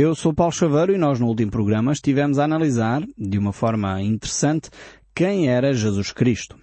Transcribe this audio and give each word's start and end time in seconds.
Eu 0.00 0.14
sou 0.14 0.32
Paulo 0.32 0.52
Chaveiro 0.52 0.94
e 0.94 0.96
nós 0.96 1.18
no 1.18 1.26
último 1.26 1.50
programa 1.50 1.90
estivemos 1.90 2.38
a 2.38 2.44
analisar, 2.44 3.02
de 3.18 3.36
uma 3.36 3.52
forma 3.52 4.00
interessante, 4.00 4.70
quem 5.12 5.48
era 5.48 5.74
Jesus 5.74 6.12
Cristo. 6.12 6.56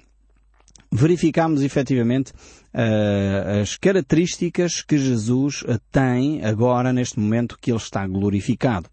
Verificámos 0.89 1.61
efetivamente 1.61 2.32
uh, 2.32 3.61
as 3.61 3.75
características 3.75 4.82
que 4.82 4.98
Jesus 4.98 5.66
tem 5.92 6.45
agora 6.45 6.93
neste 6.93 7.19
momento 7.19 7.58
que 7.59 7.71
ele 7.71 7.77
está 7.77 8.07
glorificado. 8.07 8.89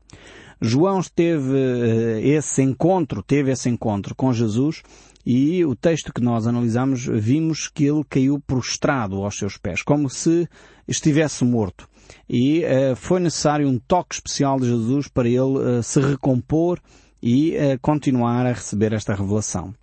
João 0.61 1.01
teve 1.15 1.53
uh, 1.53 2.19
esse 2.21 2.63
encontro, 2.63 3.23
teve 3.23 3.53
esse 3.53 3.69
encontro 3.69 4.13
com 4.13 4.33
Jesus 4.33 4.83
e 5.25 5.65
o 5.65 5.77
texto 5.77 6.13
que 6.13 6.21
nós 6.21 6.49
analisamos 6.49 7.07
vimos 7.07 7.69
que 7.69 7.85
ele 7.85 8.03
caiu 8.11 8.41
prostrado 8.45 9.23
aos 9.23 9.39
seus 9.39 9.57
pés, 9.57 9.83
como 9.83 10.11
se 10.11 10.49
estivesse 10.89 11.45
morto. 11.45 11.92
E 12.29 12.65
uh, 12.65 12.97
foi 12.97 13.21
necessário 13.21 13.69
um 13.69 13.79
toque 13.79 14.15
especial 14.15 14.59
de 14.59 14.67
Jesus 14.67 15.09
para 15.09 15.29
ele 15.29 15.79
uh, 15.79 15.83
se 15.83 16.01
recompor 16.01 16.81
e 17.23 17.55
uh, 17.57 17.79
continuar 17.81 18.47
a 18.47 18.53
receber 18.53 18.93
esta 18.93 19.15
revelação. 19.15 19.75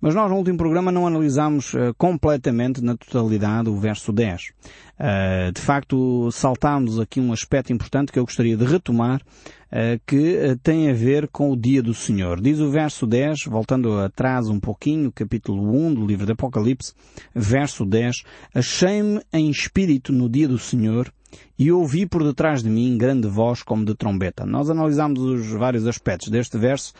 Mas 0.00 0.14
nós 0.14 0.30
no 0.30 0.36
último 0.36 0.56
programa 0.56 0.92
não 0.92 1.06
analisámos 1.06 1.72
completamente 1.98 2.82
na 2.82 2.96
totalidade 2.96 3.68
o 3.68 3.76
verso 3.76 4.12
10. 4.12 4.42
Uh, 4.98 5.52
de 5.52 5.60
facto, 5.60 6.30
saltámos 6.30 7.00
aqui 7.00 7.20
um 7.20 7.32
aspecto 7.32 7.72
importante 7.72 8.12
que 8.12 8.18
eu 8.18 8.24
gostaria 8.24 8.56
de 8.56 8.64
retomar, 8.64 9.20
que 10.06 10.56
tem 10.62 10.88
a 10.88 10.94
ver 10.94 11.28
com 11.28 11.50
o 11.50 11.56
dia 11.56 11.82
do 11.82 11.92
Senhor. 11.92 12.40
Diz 12.40 12.60
o 12.60 12.70
verso 12.70 13.04
10, 13.04 13.46
voltando 13.46 13.98
atrás 13.98 14.48
um 14.48 14.60
pouquinho, 14.60 15.12
capítulo 15.12 15.76
1 15.88 15.94
do 15.94 16.06
livro 16.06 16.24
do 16.24 16.32
Apocalipse, 16.32 16.94
verso 17.34 17.84
10, 17.84 18.22
Achei-me 18.54 19.20
em 19.32 19.50
espírito 19.50 20.12
no 20.12 20.30
dia 20.30 20.46
do 20.46 20.56
Senhor, 20.56 21.12
e 21.58 21.70
ouvi 21.72 22.06
por 22.06 22.22
detrás 22.22 22.62
de 22.62 22.70
mim 22.70 22.96
grande 22.96 23.28
voz 23.28 23.62
como 23.62 23.84
de 23.84 23.94
trombeta. 23.94 24.44
Nós 24.44 24.70
analisámos 24.70 25.20
os 25.20 25.46
vários 25.50 25.86
aspectos 25.86 26.28
deste 26.28 26.58
verso, 26.58 26.92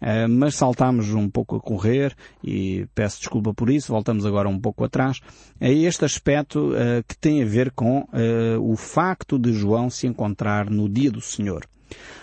eh, 0.00 0.26
mas 0.26 0.54
saltámos 0.54 1.12
um 1.12 1.28
pouco 1.28 1.56
a 1.56 1.60
correr 1.60 2.16
e 2.42 2.86
peço 2.94 3.18
desculpa 3.18 3.52
por 3.52 3.68
isso, 3.68 3.92
voltamos 3.92 4.24
agora 4.24 4.48
um 4.48 4.58
pouco 4.58 4.84
atrás, 4.84 5.20
é 5.60 5.72
este 5.72 6.04
aspecto 6.04 6.74
eh, 6.74 7.02
que 7.06 7.16
tem 7.16 7.42
a 7.42 7.46
ver 7.46 7.70
com 7.70 8.08
eh, 8.12 8.56
o 8.58 8.76
facto 8.76 9.38
de 9.38 9.52
João 9.52 9.90
se 9.90 10.06
encontrar 10.06 10.70
no 10.70 10.88
dia 10.88 11.10
do 11.10 11.20
Senhor. 11.20 11.66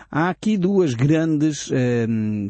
Há 0.10 0.30
aqui 0.30 0.58
duas 0.58 0.94
grandes 0.94 1.70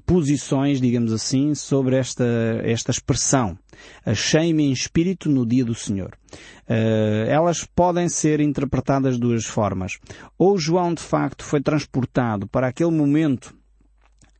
posições, 0.06 0.80
digamos 0.80 1.12
assim, 1.12 1.56
sobre 1.56 1.96
esta, 1.96 2.24
esta 2.64 2.92
expressão. 2.92 3.58
Achei-me 4.06 4.64
em 4.64 4.72
espírito 4.72 5.30
no 5.30 5.46
dia 5.46 5.66
do 5.66 5.76
Senhor. 5.76 6.18
Uh, 6.70 7.28
elas 7.28 7.64
podem 7.64 8.10
ser 8.10 8.40
interpretadas 8.40 9.16
de 9.16 9.22
duas 9.22 9.46
formas. 9.46 9.98
Ou 10.38 10.58
João 10.58 10.94
de 10.94 11.02
facto 11.02 11.44
foi 11.44 11.62
transportado 11.62 12.48
para 12.48 12.68
aquele 12.68 12.92
momento 12.92 13.56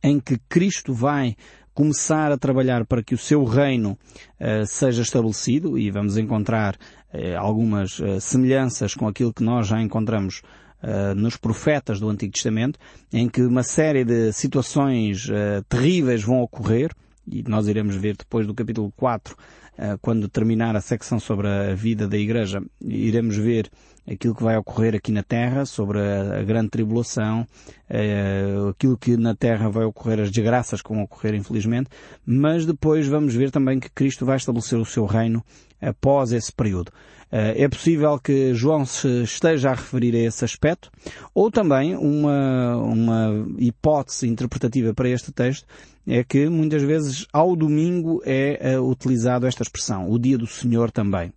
em 0.02 0.20
que 0.20 0.38
Cristo 0.48 0.92
vai 0.92 1.36
começar 1.74 2.32
a 2.32 2.38
trabalhar 2.38 2.84
para 2.84 3.02
que 3.02 3.14
o 3.14 3.18
seu 3.18 3.44
reino 3.44 3.92
uh, 4.40 4.66
seja 4.66 5.02
estabelecido 5.02 5.78
e 5.78 5.90
vamos 5.90 6.16
encontrar 6.16 6.74
uh, 6.74 7.38
algumas 7.38 8.00
semelhanças 8.20 8.94
com 8.94 9.06
aquilo 9.06 9.32
que 9.32 9.42
nós 9.42 9.66
já 9.66 9.80
encontramos 9.80 10.42
Uh, 10.80 11.12
nos 11.12 11.36
profetas 11.36 11.98
do 11.98 12.08
Antigo 12.08 12.32
Testamento, 12.32 12.78
em 13.12 13.28
que 13.28 13.42
uma 13.42 13.64
série 13.64 14.04
de 14.04 14.32
situações 14.32 15.28
uh, 15.28 15.60
terríveis 15.68 16.22
vão 16.22 16.40
ocorrer, 16.40 16.94
e 17.30 17.44
nós 17.46 17.68
iremos 17.68 17.96
ver 17.96 18.16
depois 18.16 18.46
do 18.46 18.54
capítulo 18.54 18.92
4 18.96 19.36
eh, 19.76 19.96
quando 20.00 20.28
terminar 20.28 20.74
a 20.74 20.80
secção 20.80 21.20
sobre 21.20 21.46
a 21.46 21.74
vida 21.74 22.08
da 22.08 22.16
Igreja, 22.16 22.60
iremos 22.80 23.36
ver 23.36 23.70
aquilo 24.10 24.34
que 24.34 24.42
vai 24.42 24.56
ocorrer 24.56 24.94
aqui 24.96 25.12
na 25.12 25.22
Terra, 25.22 25.64
sobre 25.64 26.00
a, 26.00 26.42
grande 26.42 26.70
tribulação, 26.70 27.46
uh, 27.90 28.68
aquilo 28.68 28.96
que 28.96 29.16
na 29.16 29.34
Terra 29.34 29.68
vai 29.68 29.84
ocorrer, 29.84 30.20
as 30.20 30.30
desgraças 30.30 30.80
que 30.80 30.88
vão 30.88 31.02
ocorrer, 31.02 31.34
infelizmente, 31.34 31.90
mas 32.24 32.64
depois 32.64 33.06
vamos 33.06 33.34
ver 33.34 33.50
também 33.50 33.78
que 33.78 33.90
Cristo 33.90 34.24
vai 34.24 34.36
estabelecer 34.36 34.78
o 34.78 34.84
seu 34.84 35.04
reino 35.04 35.44
após 35.80 36.32
esse 36.32 36.52
período. 36.52 36.88
Uh, 37.30 37.52
é 37.56 37.68
possível 37.68 38.18
que 38.18 38.54
João 38.54 38.86
se 38.86 39.22
esteja 39.22 39.70
a 39.70 39.74
referir 39.74 40.14
a 40.16 40.20
esse 40.20 40.44
aspecto, 40.44 40.90
ou 41.34 41.50
também 41.50 41.94
uma, 41.94 42.76
uma 42.76 43.46
hipótese 43.58 44.26
interpretativa 44.26 44.94
para 44.94 45.10
este 45.10 45.30
texto 45.30 45.66
é 46.08 46.24
que 46.24 46.48
muitas 46.48 46.82
vezes 46.82 47.26
ao 47.30 47.54
domingo 47.54 48.22
é 48.24 48.78
uh, 48.78 48.90
utilizado 48.90 49.46
esta 49.46 49.62
expressão, 49.62 50.10
o 50.10 50.18
dia 50.18 50.38
do 50.38 50.46
Senhor 50.46 50.90
também. 50.90 51.30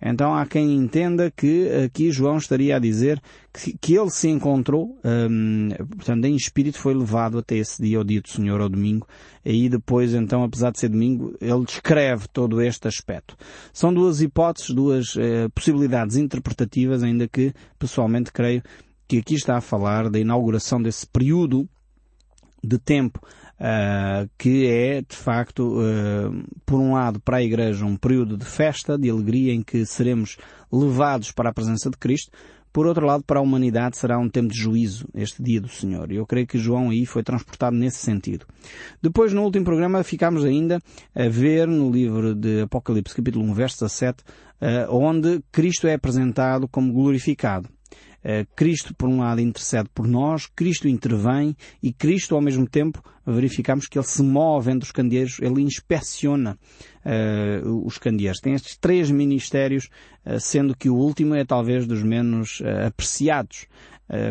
Então 0.00 0.34
há 0.34 0.46
quem 0.46 0.74
entenda 0.74 1.30
que 1.30 1.68
aqui 1.84 2.10
João 2.10 2.38
estaria 2.38 2.76
a 2.76 2.78
dizer 2.78 3.20
que, 3.54 3.78
que 3.78 3.94
ele 3.94 4.10
se 4.10 4.28
encontrou, 4.28 4.98
um, 5.04 5.68
portanto, 5.96 6.24
em 6.24 6.34
espírito 6.34 6.78
foi 6.78 6.92
levado 6.92 7.38
até 7.38 7.56
esse 7.56 7.80
dia, 7.80 8.00
o 8.00 8.04
dia 8.04 8.20
do 8.20 8.28
Senhor, 8.28 8.60
ao 8.60 8.68
domingo, 8.68 9.06
e 9.44 9.68
depois, 9.68 10.12
então, 10.12 10.42
apesar 10.42 10.72
de 10.72 10.80
ser 10.80 10.88
domingo, 10.88 11.36
ele 11.40 11.64
descreve 11.64 12.26
todo 12.32 12.60
este 12.60 12.88
aspecto. 12.88 13.36
São 13.72 13.94
duas 13.94 14.20
hipóteses, 14.20 14.70
duas 14.70 15.14
uh, 15.14 15.48
possibilidades 15.54 16.16
interpretativas, 16.16 17.02
ainda 17.04 17.28
que, 17.28 17.52
pessoalmente, 17.78 18.32
creio 18.32 18.62
que 19.06 19.18
aqui 19.18 19.34
está 19.34 19.56
a 19.56 19.60
falar 19.60 20.10
da 20.10 20.18
inauguração 20.18 20.82
desse 20.82 21.06
período 21.06 21.68
de 22.62 22.78
tempo 22.78 23.20
uh, 23.60 24.28
que 24.36 24.66
é, 24.66 25.02
de 25.02 25.16
facto, 25.16 25.78
uh, 25.78 26.44
por 26.66 26.80
um 26.80 26.94
lado, 26.94 27.20
para 27.20 27.36
a 27.36 27.42
Igreja 27.42 27.84
um 27.84 27.96
período 27.96 28.36
de 28.36 28.44
festa, 28.44 28.98
de 28.98 29.10
alegria, 29.10 29.52
em 29.52 29.62
que 29.62 29.86
seremos 29.86 30.38
levados 30.72 31.30
para 31.30 31.50
a 31.50 31.54
presença 31.54 31.88
de 31.90 31.98
Cristo, 31.98 32.32
por 32.74 32.88
outro 32.88 33.06
lado, 33.06 33.22
para 33.22 33.38
a 33.38 33.42
humanidade 33.42 33.96
será 33.96 34.18
um 34.18 34.28
tempo 34.28 34.48
de 34.48 34.58
juízo, 34.58 35.06
este 35.14 35.40
dia 35.40 35.60
do 35.60 35.68
Senhor. 35.68 36.10
Eu 36.10 36.26
creio 36.26 36.44
que 36.44 36.58
João 36.58 36.90
aí 36.90 37.06
foi 37.06 37.22
transportado 37.22 37.76
nesse 37.76 37.98
sentido. 37.98 38.44
Depois, 39.00 39.32
no 39.32 39.44
último 39.44 39.64
programa, 39.64 40.02
ficámos 40.02 40.44
ainda 40.44 40.80
a 41.14 41.28
ver 41.28 41.68
no 41.68 41.88
livro 41.88 42.34
de 42.34 42.62
Apocalipse, 42.62 43.14
capítulo 43.14 43.44
1, 43.44 43.54
verso 43.54 43.84
17, 43.84 44.24
uh, 44.24 44.92
onde 44.92 45.40
Cristo 45.52 45.86
é 45.86 45.94
apresentado 45.94 46.66
como 46.66 46.92
glorificado. 46.92 47.68
Eh, 48.24 48.46
Cristo, 48.56 48.94
por 48.94 49.06
um 49.06 49.20
lado, 49.20 49.42
intercede 49.42 49.90
por 49.94 50.08
nós, 50.08 50.46
Cristo 50.46 50.88
intervém 50.88 51.54
e 51.82 51.92
Cristo, 51.92 52.34
ao 52.34 52.40
mesmo 52.40 52.66
tempo, 52.66 53.04
verificamos 53.26 53.86
que 53.86 53.98
Ele 53.98 54.06
se 54.06 54.22
move 54.22 54.70
entre 54.70 54.86
os 54.86 54.92
candeeiros, 54.92 55.38
Ele 55.40 55.60
inspeciona 55.60 56.58
uh, 57.04 57.86
os 57.86 57.98
candeeiros. 57.98 58.40
Tem 58.40 58.54
estes 58.54 58.76
três 58.78 59.10
ministérios, 59.10 59.90
uh, 60.24 60.40
sendo 60.40 60.74
que 60.74 60.88
o 60.88 60.96
último 60.96 61.34
é 61.34 61.44
talvez 61.44 61.86
dos 61.86 62.02
menos 62.02 62.60
uh, 62.60 62.86
apreciados, 62.86 63.66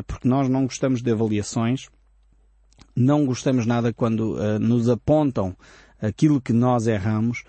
porque 0.05 0.27
nós 0.27 0.47
não 0.47 0.65
gostamos 0.65 1.01
de 1.01 1.11
avaliações, 1.11 1.87
não 2.95 3.25
gostamos 3.25 3.65
nada 3.65 3.91
quando 3.91 4.37
nos 4.59 4.87
apontam 4.87 5.57
aquilo 5.99 6.39
que 6.39 6.53
nós 6.53 6.85
erramos, 6.85 7.43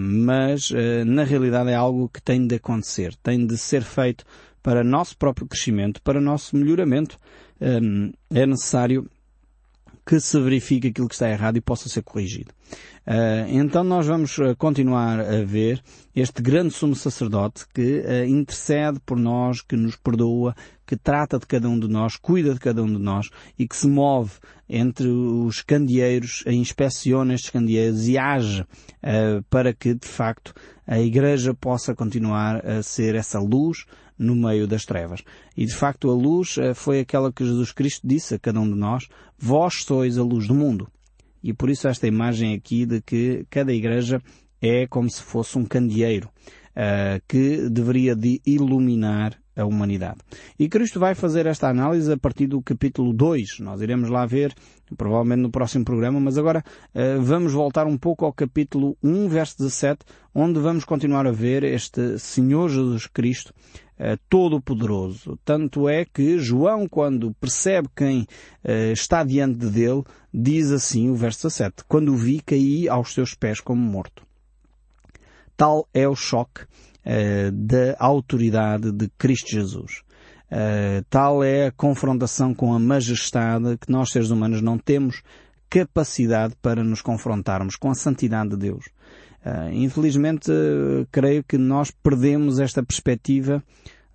mas 0.00 0.72
na 1.06 1.22
realidade 1.22 1.70
é 1.70 1.76
algo 1.76 2.08
que 2.08 2.20
tem 2.20 2.44
de 2.44 2.56
acontecer, 2.56 3.14
tem 3.22 3.46
de 3.46 3.56
ser 3.56 3.82
feito 3.82 4.24
para 4.62 4.84
nosso 4.84 5.16
próprio 5.16 5.46
crescimento, 5.46 6.00
para 6.02 6.20
nosso 6.20 6.56
melhoramento, 6.56 7.18
hum, 7.60 8.12
é 8.30 8.46
necessário 8.46 9.08
que 10.04 10.18
se 10.18 10.38
verifique 10.40 10.88
aquilo 10.88 11.08
que 11.08 11.14
está 11.14 11.30
errado 11.30 11.56
e 11.56 11.60
possa 11.60 11.88
ser 11.88 12.02
corrigido. 12.02 12.52
Uh, 13.06 13.46
então 13.48 13.82
nós 13.84 14.06
vamos 14.06 14.36
uh, 14.38 14.56
continuar 14.56 15.20
a 15.20 15.44
ver 15.44 15.82
este 16.14 16.40
grande 16.40 16.72
sumo 16.72 16.94
sacerdote 16.94 17.64
que 17.72 18.00
uh, 18.00 18.24
intercede 18.24 19.00
por 19.00 19.18
nós, 19.18 19.60
que 19.60 19.76
nos 19.76 19.96
perdoa, 19.96 20.54
que 20.86 20.96
trata 20.96 21.38
de 21.38 21.46
cada 21.46 21.68
um 21.68 21.78
de 21.78 21.88
nós, 21.88 22.16
cuida 22.16 22.54
de 22.54 22.60
cada 22.60 22.82
um 22.82 22.86
de 22.86 22.98
nós 22.98 23.28
e 23.58 23.66
que 23.66 23.76
se 23.76 23.88
move 23.88 24.32
entre 24.68 25.08
os 25.08 25.62
candeeiros, 25.62 26.44
inspeciona 26.46 27.34
estes 27.34 27.50
candeeiros 27.50 28.08
e 28.08 28.16
age 28.16 28.64
para 29.50 29.74
que 29.74 29.94
de 29.94 30.08
facto 30.08 30.54
a 30.86 30.98
Igreja 30.98 31.52
possa 31.52 31.94
continuar 31.94 32.64
a 32.66 32.82
ser 32.82 33.14
essa 33.14 33.38
luz 33.38 33.84
no 34.22 34.36
meio 34.36 34.66
das 34.66 34.84
trevas. 34.84 35.22
E 35.56 35.66
de 35.66 35.74
facto 35.74 36.10
a 36.10 36.14
luz 36.14 36.56
eh, 36.58 36.74
foi 36.74 37.00
aquela 37.00 37.32
que 37.32 37.44
Jesus 37.44 37.72
Cristo 37.72 38.06
disse 38.06 38.34
a 38.34 38.38
cada 38.38 38.60
um 38.60 38.68
de 38.68 38.78
nós, 38.78 39.08
vós 39.38 39.82
sois 39.82 40.16
a 40.16 40.22
luz 40.22 40.46
do 40.46 40.54
mundo. 40.54 40.88
E 41.42 41.52
por 41.52 41.68
isso 41.68 41.88
esta 41.88 42.06
imagem 42.06 42.54
aqui 42.54 42.86
de 42.86 43.00
que 43.00 43.44
cada 43.50 43.72
igreja 43.72 44.22
é 44.60 44.86
como 44.86 45.10
se 45.10 45.20
fosse 45.20 45.58
um 45.58 45.64
candeeiro 45.64 46.28
uh, 46.76 47.20
que 47.26 47.68
deveria 47.68 48.14
de 48.14 48.40
iluminar 48.46 49.41
a 49.56 49.64
humanidade. 49.64 50.18
E 50.58 50.68
Cristo 50.68 50.98
vai 50.98 51.14
fazer 51.14 51.46
esta 51.46 51.68
análise 51.68 52.10
a 52.10 52.16
partir 52.16 52.46
do 52.46 52.62
capítulo 52.62 53.12
2. 53.12 53.60
Nós 53.60 53.80
iremos 53.80 54.08
lá 54.08 54.24
ver, 54.24 54.54
provavelmente 54.96 55.40
no 55.40 55.50
próximo 55.50 55.84
programa, 55.84 56.18
mas 56.18 56.38
agora 56.38 56.64
uh, 56.94 57.20
vamos 57.20 57.52
voltar 57.52 57.86
um 57.86 57.98
pouco 57.98 58.24
ao 58.24 58.32
capítulo 58.32 58.96
1, 59.02 59.28
verso 59.28 59.58
17, 59.58 60.00
onde 60.34 60.58
vamos 60.58 60.84
continuar 60.84 61.26
a 61.26 61.32
ver 61.32 61.62
este 61.64 62.18
Senhor 62.18 62.68
Jesus 62.68 63.06
Cristo 63.06 63.52
uh, 63.98 64.18
todo-poderoso. 64.28 65.38
Tanto 65.44 65.88
é 65.88 66.04
que 66.04 66.38
João, 66.38 66.88
quando 66.88 67.34
percebe 67.34 67.88
quem 67.94 68.22
uh, 68.22 68.92
está 68.92 69.22
diante 69.22 69.66
dele, 69.66 70.02
diz 70.32 70.70
assim 70.70 71.10
o 71.10 71.14
verso 71.14 71.48
17, 71.48 71.84
quando 71.86 72.12
o 72.12 72.16
vi, 72.16 72.40
caí 72.40 72.88
aos 72.88 73.12
seus 73.12 73.34
pés 73.34 73.60
como 73.60 73.82
morto. 73.82 74.22
Tal 75.56 75.86
é 75.92 76.08
o 76.08 76.16
choque 76.16 76.62
da 77.52 77.96
autoridade 77.98 78.92
de 78.92 79.08
Cristo 79.18 79.50
Jesus. 79.50 80.02
Uh, 80.52 81.02
tal 81.08 81.42
é 81.42 81.68
a 81.68 81.72
confrontação 81.72 82.52
com 82.52 82.74
a 82.74 82.78
majestade 82.78 83.78
que 83.78 83.90
nós 83.90 84.10
seres 84.10 84.28
humanos 84.28 84.60
não 84.60 84.76
temos 84.76 85.22
capacidade 85.70 86.54
para 86.60 86.84
nos 86.84 87.00
confrontarmos 87.00 87.74
com 87.74 87.90
a 87.90 87.94
santidade 87.94 88.50
de 88.50 88.56
Deus. 88.58 88.84
Uh, 89.46 89.72
infelizmente, 89.72 90.52
creio 91.10 91.42
que 91.42 91.56
nós 91.56 91.90
perdemos 91.90 92.60
esta 92.60 92.82
perspectiva 92.82 93.64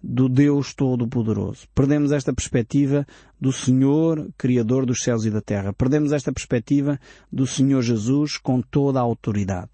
do 0.02 0.30
Deus 0.30 0.76
Todo-Poderoso. 0.76 1.68
Perdemos 1.74 2.12
esta 2.12 2.32
perspectiva 2.32 3.04
do 3.42 3.52
Senhor, 3.52 4.30
Criador 4.38 4.86
dos 4.86 5.02
céus 5.02 5.26
e 5.26 5.32
da 5.32 5.42
terra. 5.42 5.74
Perdemos 5.74 6.12
esta 6.12 6.32
perspectiva 6.32 7.00
do 7.34 7.48
Senhor 7.48 7.82
Jesus 7.82 8.38
com 8.38 8.62
toda 8.62 9.00
a 9.00 9.02
autoridade. 9.02 9.72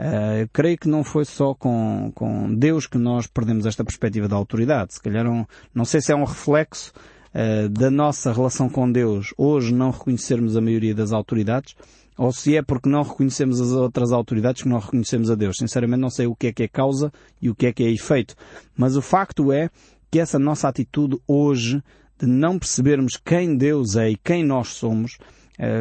Uh, 0.00 0.48
creio 0.50 0.78
que 0.78 0.88
não 0.88 1.04
foi 1.04 1.26
só 1.26 1.52
com, 1.52 2.10
com 2.14 2.54
Deus 2.54 2.86
que 2.86 2.96
nós 2.96 3.26
perdemos 3.26 3.66
esta 3.66 3.84
perspectiva 3.84 4.26
da 4.26 4.34
autoridade. 4.34 4.94
Se 4.94 5.02
calhar, 5.02 5.26
um, 5.26 5.44
não 5.74 5.84
sei 5.84 6.00
se 6.00 6.10
é 6.10 6.16
um 6.16 6.24
reflexo 6.24 6.90
uh, 7.34 7.68
da 7.68 7.90
nossa 7.90 8.32
relação 8.32 8.66
com 8.70 8.90
Deus 8.90 9.34
hoje 9.36 9.74
não 9.74 9.90
reconhecermos 9.90 10.56
a 10.56 10.60
maioria 10.62 10.94
das 10.94 11.12
autoridades, 11.12 11.76
ou 12.16 12.32
se 12.32 12.56
é 12.56 12.62
porque 12.62 12.88
não 12.88 13.02
reconhecemos 13.02 13.60
as 13.60 13.72
outras 13.72 14.10
autoridades 14.10 14.62
que 14.62 14.68
não 14.70 14.78
reconhecemos 14.78 15.30
a 15.30 15.34
Deus. 15.34 15.58
Sinceramente 15.58 16.00
não 16.00 16.08
sei 16.08 16.26
o 16.26 16.34
que 16.34 16.46
é 16.46 16.52
que 16.52 16.62
é 16.62 16.68
causa 16.68 17.12
e 17.40 17.50
o 17.50 17.54
que 17.54 17.66
é 17.66 17.72
que 17.72 17.84
é 17.84 17.90
efeito. 17.90 18.34
Mas 18.74 18.96
o 18.96 19.02
facto 19.02 19.52
é 19.52 19.68
que 20.10 20.18
essa 20.18 20.38
nossa 20.38 20.66
atitude 20.66 21.20
hoje 21.28 21.82
de 22.18 22.26
não 22.26 22.58
percebermos 22.58 23.18
quem 23.22 23.54
Deus 23.54 23.96
é 23.96 24.10
e 24.10 24.16
quem 24.16 24.42
nós 24.44 24.68
somos, 24.68 25.18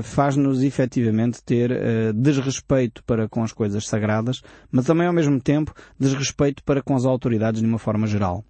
faz-nos 0.04 0.62
efetivamente 0.62 1.42
ter 1.44 1.72
uh, 1.72 2.14
desrespeito 2.14 3.04
para 3.04 3.30
com 3.30 3.44
as 3.44 3.54
coisas 3.54 3.88
sagradas, 3.88 4.42
mas 4.72 4.86
também 4.86 5.08
ao 5.08 5.14
mesmo 5.14 5.40
tempo 5.40 5.74
desrespeito 5.98 6.64
para 6.64 6.82
com 6.82 6.96
as 6.96 7.06
autoridades 7.06 7.62
de 7.62 7.68
uma 7.68 7.80
forma 7.80 8.06
geral. 8.06 8.44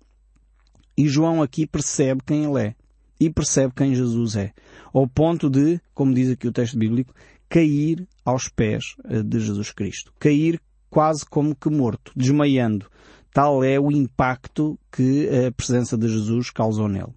E 0.98 1.08
João 1.08 1.42
aqui 1.42 1.68
percebe 1.68 2.22
quem 2.26 2.46
ele 2.46 2.62
é 2.62 2.76
e 3.20 3.30
percebe 3.30 3.74
quem 3.76 3.94
Jesus 3.94 4.36
é. 4.36 4.52
Ao 4.94 5.08
ponto 5.08 5.50
de, 5.50 5.80
como 5.94 6.14
diz 6.14 6.30
aqui 6.30 6.48
o 6.48 6.52
texto 6.52 6.78
bíblico, 6.78 7.14
cair 7.48 8.08
aos 8.24 8.48
pés 8.48 8.96
eh, 9.06 9.22
de 9.24 9.40
Jesus 9.40 9.72
Cristo. 9.72 10.14
Cair 10.20 10.60
quase 10.90 11.26
como 11.26 11.56
que 11.56 11.70
morto, 11.70 12.12
desmaiando. 12.16 12.88
Tal 13.34 13.64
é 13.64 13.80
o 13.80 13.92
impacto 13.92 14.80
que 14.92 15.30
a 15.30 15.52
presença 15.52 15.98
de 15.98 16.08
Jesus 16.08 16.50
causou 16.50 16.88
nele. 16.88 17.14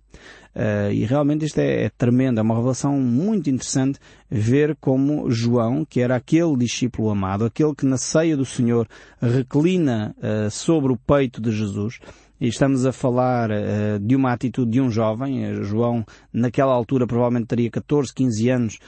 Uh, 0.55 0.93
e 0.93 1.05
realmente 1.07 1.47
isto 1.47 1.59
é, 1.59 1.85
é, 1.85 1.89
tremendo, 1.89 2.39
é 2.39 2.43
uma 2.43 2.55
revelação 2.55 2.99
muito 3.01 3.49
interessante 3.49 3.99
ver 4.31 4.77
como 4.79 5.31
João, 5.31 5.83
que 5.83 6.01
era 6.01 6.15
aquele 6.15 6.55
discípulo 6.59 7.09
amado, 7.09 7.47
aquele 7.47 7.75
que 7.75 7.87
na 7.87 7.97
ceia 7.97 8.37
do 8.37 8.45
Senhor 8.45 8.87
reclina 9.21 10.15
uh, 10.19 10.51
sobre 10.51 10.93
o 10.93 10.97
peito 10.97 11.41
de 11.41 11.51
Jesus, 11.51 12.01
e 12.39 12.49
estamos 12.49 12.85
a 12.85 12.93
falar 12.93 13.51
uh, 13.51 13.99
de 13.99 14.15
uma 14.15 14.31
atitude 14.31 14.73
de 14.73 14.81
um 14.81 14.91
jovem, 14.91 15.55
João 15.65 16.05
naquela 16.31 16.75
altura 16.75 17.07
provavelmente 17.07 17.47
teria 17.47 17.71
14, 17.71 18.13
15 18.13 18.49
anos, 18.51 18.79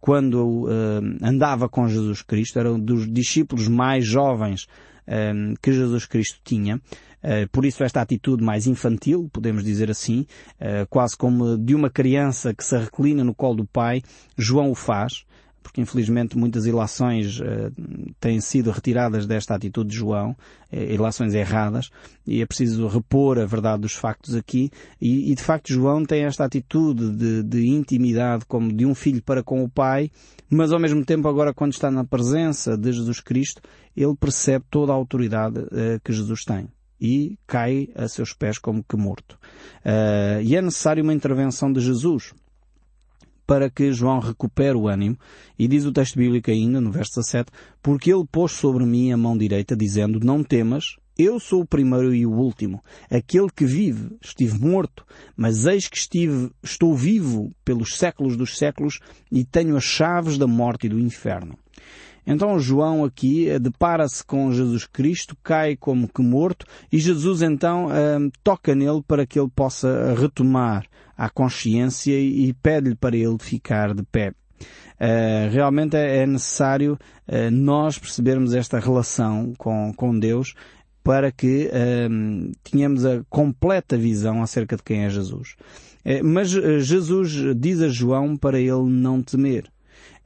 quando 0.00 0.66
andava 1.20 1.68
com 1.68 1.88
Jesus 1.88 2.22
Cristo, 2.22 2.58
era 2.58 2.72
um 2.72 2.78
dos 2.78 3.10
discípulos 3.12 3.68
mais 3.68 4.06
jovens 4.06 4.66
que 5.60 5.72
Jesus 5.72 6.06
Cristo 6.06 6.40
tinha. 6.44 6.80
por 7.52 7.64
isso 7.64 7.84
esta 7.84 8.00
atitude 8.00 8.42
mais 8.42 8.66
infantil, 8.66 9.28
podemos 9.32 9.64
dizer 9.64 9.90
assim, 9.90 10.26
quase 10.88 11.16
como 11.16 11.58
de 11.58 11.74
uma 11.74 11.90
criança 11.90 12.54
que 12.54 12.64
se 12.64 12.76
reclina 12.76 13.22
no 13.24 13.34
colo 13.34 13.56
do 13.56 13.66
pai, 13.66 14.02
João 14.36 14.70
o 14.70 14.74
faz 14.74 15.24
porque 15.62 15.80
infelizmente 15.80 16.36
muitas 16.36 16.66
ilações 16.66 17.40
uh, 17.40 17.72
têm 18.18 18.40
sido 18.40 18.70
retiradas 18.70 19.26
desta 19.26 19.54
atitude 19.54 19.90
de 19.90 19.96
João, 19.96 20.30
uh, 20.30 20.76
ilações 20.76 21.34
erradas, 21.34 21.90
e 22.26 22.42
é 22.42 22.46
preciso 22.46 22.86
repor 22.86 23.38
a 23.38 23.46
verdade 23.46 23.82
dos 23.82 23.92
factos 23.92 24.34
aqui, 24.34 24.70
e, 25.00 25.30
e 25.30 25.34
de 25.34 25.42
facto 25.42 25.72
João 25.72 26.04
tem 26.04 26.24
esta 26.24 26.44
atitude 26.44 27.10
de, 27.10 27.42
de, 27.42 27.68
intimidade 27.68 28.44
como 28.46 28.72
de 28.72 28.86
um 28.86 28.94
filho 28.94 29.22
para 29.22 29.42
com 29.42 29.62
o 29.62 29.68
pai, 29.68 30.10
mas 30.48 30.72
ao 30.72 30.80
mesmo 30.80 31.04
tempo 31.04 31.28
agora 31.28 31.54
quando 31.54 31.72
está 31.72 31.90
na 31.90 32.04
presença 32.04 32.76
de 32.76 32.92
Jesus 32.92 33.20
Cristo, 33.20 33.62
ele 33.96 34.14
percebe 34.16 34.64
toda 34.70 34.92
a 34.92 34.94
autoridade 34.94 35.58
uh, 35.58 36.00
que 36.04 36.12
Jesus 36.12 36.44
tem 36.44 36.68
e 37.00 37.38
cai 37.46 37.88
a 37.94 38.06
seus 38.08 38.34
pés 38.34 38.58
como 38.58 38.84
que 38.84 38.96
morto. 38.96 39.38
Uh, 39.84 40.42
e 40.42 40.54
é 40.54 40.60
necessário 40.60 41.02
uma 41.02 41.14
intervenção 41.14 41.72
de 41.72 41.80
Jesus 41.80 42.34
para 43.50 43.68
que 43.68 43.92
João 43.92 44.20
recupere 44.20 44.78
o 44.78 44.86
ânimo. 44.86 45.18
E 45.58 45.66
diz 45.66 45.84
o 45.84 45.90
texto 45.90 46.16
bíblico 46.16 46.52
ainda, 46.52 46.80
no 46.80 46.92
verso 46.92 47.16
17, 47.16 47.50
porque 47.82 48.12
ele 48.12 48.24
pôs 48.30 48.52
sobre 48.52 48.86
mim 48.86 49.10
a 49.10 49.16
mão 49.16 49.36
direita, 49.36 49.74
dizendo, 49.74 50.20
não 50.20 50.44
temas, 50.44 50.94
eu 51.18 51.40
sou 51.40 51.62
o 51.62 51.66
primeiro 51.66 52.14
e 52.14 52.24
o 52.24 52.30
último, 52.30 52.80
aquele 53.10 53.48
que 53.50 53.64
vive. 53.64 54.16
Estive 54.22 54.56
morto, 54.56 55.04
mas 55.36 55.66
eis 55.66 55.88
que 55.88 55.96
estive, 55.96 56.52
estou 56.62 56.94
vivo 56.94 57.50
pelos 57.64 57.96
séculos 57.98 58.36
dos 58.36 58.56
séculos 58.56 59.00
e 59.32 59.44
tenho 59.44 59.76
as 59.76 59.82
chaves 59.82 60.38
da 60.38 60.46
morte 60.46 60.86
e 60.86 60.90
do 60.90 61.00
inferno. 61.00 61.58
Então 62.26 62.58
João 62.58 63.04
aqui 63.04 63.48
eh, 63.48 63.58
depara-se 63.58 64.24
com 64.24 64.52
Jesus 64.52 64.86
Cristo, 64.86 65.36
cai 65.42 65.76
como 65.76 66.08
que 66.08 66.22
morto, 66.22 66.66
e 66.92 66.98
Jesus 66.98 67.42
então 67.42 67.86
uh, 67.86 68.30
toca 68.42 68.74
nele 68.74 69.02
para 69.06 69.26
que 69.26 69.38
ele 69.38 69.50
possa 69.54 70.14
retomar 70.14 70.86
a 71.16 71.28
consciência 71.28 72.18
e 72.18 72.52
pede-lhe 72.54 72.94
para 72.96 73.16
ele 73.16 73.36
ficar 73.38 73.94
de 73.94 74.02
pé. 74.02 74.32
Uh, 75.00 75.48
realmente 75.50 75.96
é, 75.96 76.18
é 76.18 76.26
necessário 76.26 76.98
uh, 77.26 77.50
nós 77.50 77.98
percebermos 77.98 78.54
esta 78.54 78.78
relação 78.78 79.54
com, 79.56 79.94
com 79.96 80.18
Deus 80.18 80.54
para 81.02 81.32
que 81.32 81.70
uh, 81.72 82.52
tenhamos 82.62 83.06
a 83.06 83.22
completa 83.30 83.96
visão 83.96 84.42
acerca 84.42 84.76
de 84.76 84.82
quem 84.82 85.04
é 85.04 85.10
Jesus. 85.10 85.56
mas 86.22 86.50
Jesus 86.50 87.56
diz 87.56 87.80
a 87.80 87.88
João 87.88 88.36
para 88.36 88.60
ele 88.60 88.90
não 88.90 89.22
temer. 89.22 89.64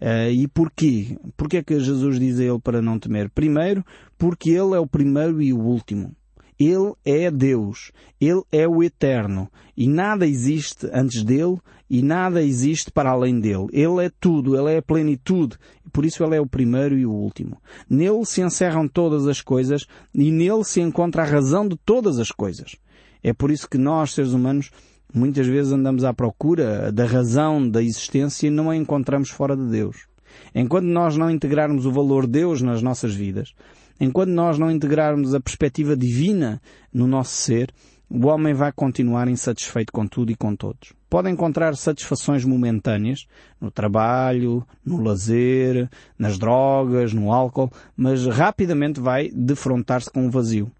Uh, 0.00 0.30
e 0.30 0.48
porquê? 0.48 1.16
Porquê 1.36 1.58
é 1.58 1.62
que 1.62 1.78
Jesus 1.80 2.18
diz 2.18 2.38
a 2.38 2.44
ele 2.44 2.58
para 2.58 2.82
não 2.82 2.98
temer? 2.98 3.30
Primeiro, 3.30 3.84
porque 4.18 4.50
ele 4.50 4.74
é 4.74 4.78
o 4.78 4.86
primeiro 4.86 5.40
e 5.40 5.52
o 5.52 5.58
último. 5.58 6.14
Ele 6.58 6.92
é 7.04 7.30
Deus. 7.30 7.90
Ele 8.20 8.42
é 8.52 8.66
o 8.68 8.82
eterno. 8.82 9.50
E 9.76 9.88
nada 9.88 10.26
existe 10.26 10.88
antes 10.92 11.22
dele 11.24 11.58
e 11.90 12.02
nada 12.02 12.42
existe 12.42 12.90
para 12.90 13.10
além 13.10 13.40
dele. 13.40 13.66
Ele 13.72 14.04
é 14.04 14.10
tudo. 14.20 14.56
Ele 14.56 14.74
é 14.74 14.78
a 14.78 14.82
plenitude. 14.82 15.56
Por 15.92 16.04
isso 16.04 16.22
ele 16.24 16.36
é 16.36 16.40
o 16.40 16.46
primeiro 16.46 16.96
e 16.96 17.04
o 17.04 17.12
último. 17.12 17.60
Nele 17.88 18.24
se 18.24 18.40
encerram 18.40 18.86
todas 18.86 19.26
as 19.26 19.40
coisas 19.40 19.86
e 20.14 20.30
nele 20.30 20.64
se 20.64 20.80
encontra 20.80 21.22
a 21.22 21.26
razão 21.26 21.66
de 21.66 21.76
todas 21.84 22.18
as 22.18 22.30
coisas. 22.30 22.76
É 23.22 23.32
por 23.32 23.50
isso 23.50 23.68
que 23.68 23.78
nós, 23.78 24.12
seres 24.12 24.32
humanos, 24.32 24.70
Muitas 25.14 25.46
vezes 25.46 25.72
andamos 25.72 26.02
à 26.02 26.12
procura 26.12 26.90
da 26.90 27.06
razão 27.06 27.68
da 27.68 27.80
existência 27.80 28.48
e 28.48 28.50
não 28.50 28.68
a 28.68 28.76
encontramos 28.76 29.30
fora 29.30 29.56
de 29.56 29.64
Deus. 29.64 30.08
Enquanto 30.52 30.86
nós 30.86 31.16
não 31.16 31.30
integrarmos 31.30 31.86
o 31.86 31.92
valor 31.92 32.26
de 32.26 32.32
Deus 32.32 32.60
nas 32.60 32.82
nossas 32.82 33.14
vidas, 33.14 33.54
enquanto 34.00 34.30
nós 34.30 34.58
não 34.58 34.72
integrarmos 34.72 35.32
a 35.32 35.38
perspectiva 35.38 35.96
divina 35.96 36.60
no 36.92 37.06
nosso 37.06 37.30
ser, 37.30 37.72
o 38.10 38.26
homem 38.26 38.54
vai 38.54 38.72
continuar 38.72 39.28
insatisfeito 39.28 39.92
com 39.92 40.04
tudo 40.04 40.32
e 40.32 40.34
com 40.34 40.56
todos. 40.56 40.92
Pode 41.08 41.30
encontrar 41.30 41.76
satisfações 41.76 42.44
momentâneas 42.44 43.28
no 43.60 43.70
trabalho, 43.70 44.66
no 44.84 45.00
lazer, 45.00 45.88
nas 46.18 46.36
drogas, 46.38 47.12
no 47.12 47.32
álcool, 47.32 47.70
mas 47.96 48.26
rapidamente 48.26 48.98
vai 48.98 49.30
defrontar-se 49.30 50.10
com 50.10 50.26
o 50.26 50.30
vazio. 50.30 50.72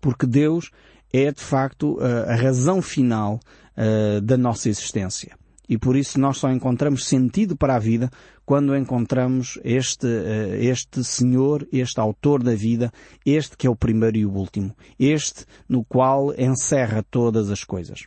Porque 0.00 0.26
Deus 0.26 0.70
é 1.12 1.32
de 1.32 1.40
facto 1.40 1.98
a 2.00 2.34
razão 2.34 2.82
final 2.82 3.40
uh, 3.78 4.20
da 4.20 4.36
nossa 4.36 4.68
existência. 4.68 5.36
E 5.68 5.76
por 5.76 5.96
isso 5.96 6.18
nós 6.18 6.38
só 6.38 6.50
encontramos 6.50 7.06
sentido 7.06 7.56
para 7.56 7.76
a 7.76 7.78
vida 7.78 8.10
quando 8.44 8.74
encontramos 8.74 9.58
este, 9.62 10.06
uh, 10.06 10.54
este 10.54 11.04
Senhor, 11.04 11.66
este 11.72 12.00
autor 12.00 12.42
da 12.42 12.54
vida, 12.54 12.92
este 13.24 13.56
que 13.56 13.66
é 13.66 13.70
o 13.70 13.76
primeiro 13.76 14.16
e 14.16 14.26
o 14.26 14.32
último, 14.32 14.74
este 14.98 15.44
no 15.68 15.84
qual 15.84 16.34
encerra 16.38 17.04
todas 17.10 17.50
as 17.50 17.64
coisas. 17.64 18.00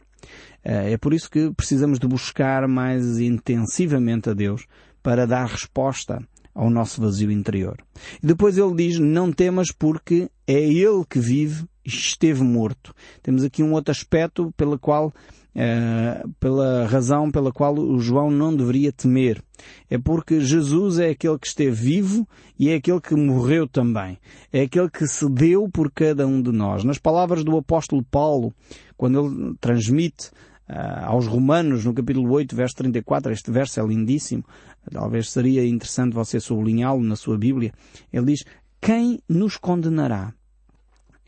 É 0.64 0.96
por 0.96 1.12
isso 1.12 1.28
que 1.28 1.52
precisamos 1.52 1.98
de 1.98 2.08
buscar 2.08 2.68
mais 2.68 3.20
intensivamente 3.20 4.30
a 4.30 4.34
Deus 4.34 4.68
para 5.02 5.26
dar 5.26 5.48
resposta 5.48 6.22
ao 6.54 6.70
nosso 6.70 7.02
vazio 7.02 7.32
interior. 7.32 7.78
E 8.22 8.28
depois 8.28 8.58
ele 8.58 8.76
diz, 8.76 9.00
não 9.00 9.32
temas 9.32 9.72
porque 9.72 10.30
é 10.46 10.60
Ele 10.60 11.04
que 11.10 11.20
vive 11.20 11.66
esteve 11.86 12.44
morto. 12.44 12.94
Temos 13.22 13.44
aqui 13.44 13.64
um 13.64 13.74
outro 13.74 13.92
aspecto 13.92 14.54
pela 14.56 14.78
qual, 14.78 15.08
uh, 15.08 16.30
pela 16.40 16.86
razão 16.86 17.32
pela 17.32 17.52
qual 17.52 17.78
o 17.78 18.00
João 18.00 18.30
não 18.30 18.56
deveria 18.56 18.92
temer. 18.92 19.42
É 19.90 19.98
porque 19.98 20.40
Jesus 20.42 21.00
é 21.00 21.10
aquele 21.10 21.38
que 21.38 21.48
esteve 21.48 21.72
vivo 21.72 22.28
e 22.58 22.70
é 22.70 22.76
aquele 22.76 23.02
que 23.02 23.16
morreu 23.16 23.68
também. 23.68 24.18
É 24.52 24.62
aquele 24.62 24.90
que 24.90 25.08
se 25.08 25.30
deu 25.30 25.70
por 25.70 25.92
cada 25.92 26.28
um 26.28 26.42
de 26.42 26.52
nós. 26.52 26.84
Nas 26.84 26.98
palavras 26.98 27.44
do 27.44 27.58
apóstolo 27.58 28.04
Paulo, 28.04 28.54
quando 28.96 29.20
ele 29.20 29.56
transmite 29.60 30.30
uh, 30.70 31.06
aos 31.06 31.28
Romanos, 31.28 31.86
no 31.86 31.94
capítulo 31.94 32.32
8, 32.32 32.56
verso 32.56 32.76
34, 32.78 33.32
este 33.32 33.52
verso 33.52 33.80
é 33.80 33.86
lindíssimo, 33.86 34.44
talvez 34.92 35.30
seria 35.30 35.66
interessante 35.66 36.14
você 36.14 36.40
sublinhá-lo 36.40 37.04
na 37.04 37.16
sua 37.16 37.38
Bíblia, 37.38 37.74
ele 38.12 38.28
diz, 38.28 38.44
quem 38.80 39.20
nos 39.30 39.58
condenará? 39.58 40.34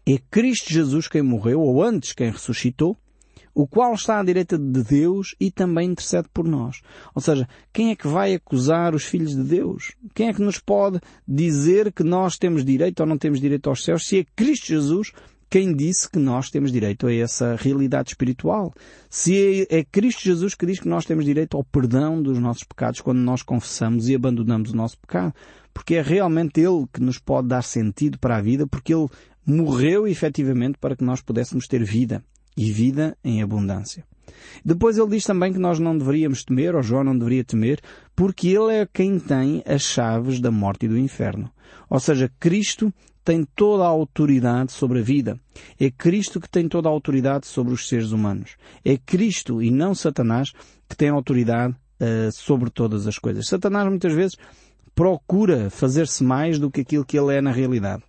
É 0.05 0.17
Cristo 0.29 0.72
Jesus 0.72 1.07
quem 1.07 1.22
morreu, 1.22 1.62
ou 1.62 1.81
antes 1.81 2.13
quem 2.13 2.31
ressuscitou, 2.31 2.98
o 3.55 3.67
qual 3.67 3.93
está 3.93 4.19
à 4.19 4.24
direita 4.24 4.57
de 4.57 4.83
Deus 4.83 5.36
e 5.39 5.51
também 5.51 5.91
intercede 5.91 6.27
por 6.33 6.48
nós. 6.48 6.81
Ou 7.13 7.22
seja, 7.22 7.48
quem 7.72 7.91
é 7.91 7.95
que 7.95 8.07
vai 8.07 8.33
acusar 8.33 8.95
os 8.95 9.03
filhos 9.03 9.36
de 9.36 9.43
Deus? 9.43 9.93
Quem 10.13 10.29
é 10.29 10.33
que 10.33 10.41
nos 10.41 10.60
pode 10.60 11.00
dizer 11.27 11.91
que 11.91 12.03
nós 12.03 12.38
temos 12.38 12.65
direito 12.65 13.01
ou 13.01 13.05
não 13.05 13.17
temos 13.17 13.39
direito 13.39 13.69
aos 13.69 13.83
céus 13.83 14.07
se 14.07 14.19
é 14.19 14.25
Cristo 14.36 14.67
Jesus 14.67 15.12
quem 15.53 15.72
disse 15.75 16.10
que 16.10 16.17
nós 16.17 16.50
temos 16.50 16.72
direito 16.72 17.05
a 17.05 17.13
essa 17.13 17.55
realidade 17.55 18.10
espiritual? 18.10 18.74
Se 19.07 19.67
é, 19.69 19.81
é 19.81 19.83
Cristo 19.83 20.24
Jesus 20.24 20.55
que 20.55 20.65
diz 20.65 20.79
que 20.79 20.88
nós 20.88 21.05
temos 21.05 21.24
direito 21.24 21.55
ao 21.55 21.63
perdão 21.63 22.19
dos 22.19 22.39
nossos 22.39 22.63
pecados 22.63 23.01
quando 23.01 23.19
nós 23.19 23.43
confessamos 23.43 24.10
e 24.10 24.15
abandonamos 24.15 24.72
o 24.72 24.75
nosso 24.75 24.98
pecado? 24.98 25.31
Porque 25.74 25.96
é 25.96 26.01
realmente 26.01 26.60
Ele 26.60 26.86
que 26.94 27.01
nos 27.01 27.18
pode 27.18 27.48
dar 27.48 27.63
sentido 27.63 28.20
para 28.20 28.38
a 28.38 28.42
vida, 28.42 28.68
porque 28.68 28.94
Ele 28.94 29.08
morreu 29.46 30.08
efetivamente 30.08 30.77
para 30.77 30.96
que 30.96 31.03
nós 31.03 31.22
pudéssemos 31.22 31.68
ter 31.68 31.84
vida 31.84 32.24
e 32.56 32.72
vida 32.72 33.18
em 33.24 33.42
abundância. 33.42 34.06
Depois 34.63 34.98
ele 34.98 35.10
diz 35.10 35.25
também 35.25 35.51
que 35.51 35.60
nós 35.60 35.80
não 35.80 35.98
deveríamos 35.98 36.44
temer, 36.44 36.75
ou 36.75 36.82
João 36.82 37.03
não 37.03 37.18
deveria 37.18 37.44
temer, 37.44 37.82
porque 38.15 38.50
ele 38.50 38.74
é 38.74 38.88
quem 38.92 39.20
tem 39.20 39.63
as 39.65 39.82
chaves 39.82 40.39
da 40.39 40.51
morte 40.51 40.86
e 40.86 40.89
do 40.89 40.98
inferno. 40.98 41.51
Ou 41.89 42.00
seja, 42.00 42.32
Cristo 42.39 42.94
tem 43.24 43.46
toda 43.56 43.84
a 43.84 43.88
autoridade 43.88 44.72
sobre 44.72 45.00
a 45.00 45.01
vida. 45.01 45.39
É 45.80 45.89
Cristo 45.89 46.39
que 46.39 46.50
tem 46.50 46.68
toda 46.68 46.89
a 46.89 46.92
autoridade 46.92 47.48
sobre 47.48 47.74
os 47.74 47.88
seres 47.88 48.12
humanos. 48.12 48.56
É 48.84 48.98
Cristo 48.98 49.62
e 49.62 49.72
não 49.72 49.96
Satanás 49.96 50.51
que 50.89 50.96
tem 50.96 51.10
autoridade 51.10 51.74
uh, 51.74 52.32
sobre 52.34 52.70
todas 52.70 53.08
as 53.08 53.18
coisas. 53.18 53.48
Satanás 53.48 53.88
muitas 53.88 54.13
vezes 54.13 54.38
procura 54.95 55.69
fazer-se 55.69 56.23
mais 56.23 56.59
do 56.59 56.69
que 56.69 56.81
aquilo 56.81 57.05
que 57.05 57.17
ele 57.17 57.35
é 57.35 57.41
na 57.41 57.51
realidade. 57.51 58.03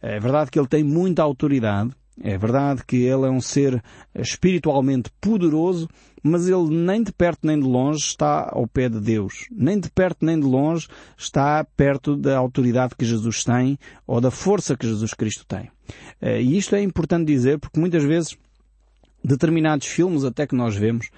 É 0.00 0.18
verdade 0.20 0.50
que 0.50 0.58
ele 0.58 0.68
tem 0.68 0.84
muita 0.84 1.22
autoridade, 1.22 1.90
é 2.20 2.38
verdade 2.38 2.84
que 2.86 2.96
ele 2.96 3.26
é 3.26 3.30
um 3.30 3.40
ser 3.40 3.82
espiritualmente 4.14 5.10
poderoso, 5.20 5.88
mas 6.22 6.48
ele 6.48 6.68
nem 6.70 7.02
de 7.02 7.12
perto 7.12 7.46
nem 7.46 7.58
de 7.58 7.66
longe 7.66 7.98
está 7.98 8.48
ao 8.52 8.66
pé 8.66 8.88
de 8.88 9.00
Deus. 9.00 9.46
Nem 9.50 9.78
de 9.78 9.90
perto 9.90 10.24
nem 10.24 10.38
de 10.38 10.46
longe 10.46 10.88
está 11.18 11.64
perto 11.76 12.16
da 12.16 12.36
autoridade 12.38 12.94
que 12.96 13.04
Jesus 13.04 13.44
tem 13.44 13.78
ou 14.06 14.20
da 14.20 14.30
força 14.30 14.76
que 14.76 14.86
Jesus 14.86 15.12
Cristo 15.12 15.44
tem. 15.46 15.70
Eh, 16.20 16.40
e 16.40 16.56
isto 16.56 16.74
é 16.74 16.82
importante 16.82 17.26
dizer 17.26 17.58
porque 17.58 17.80
muitas 17.80 18.04
vezes 18.04 18.36
determinados 19.22 19.86
filmes 19.86 20.24
até 20.24 20.46
que 20.46 20.54
nós 20.54 20.76
vemos 20.76 21.10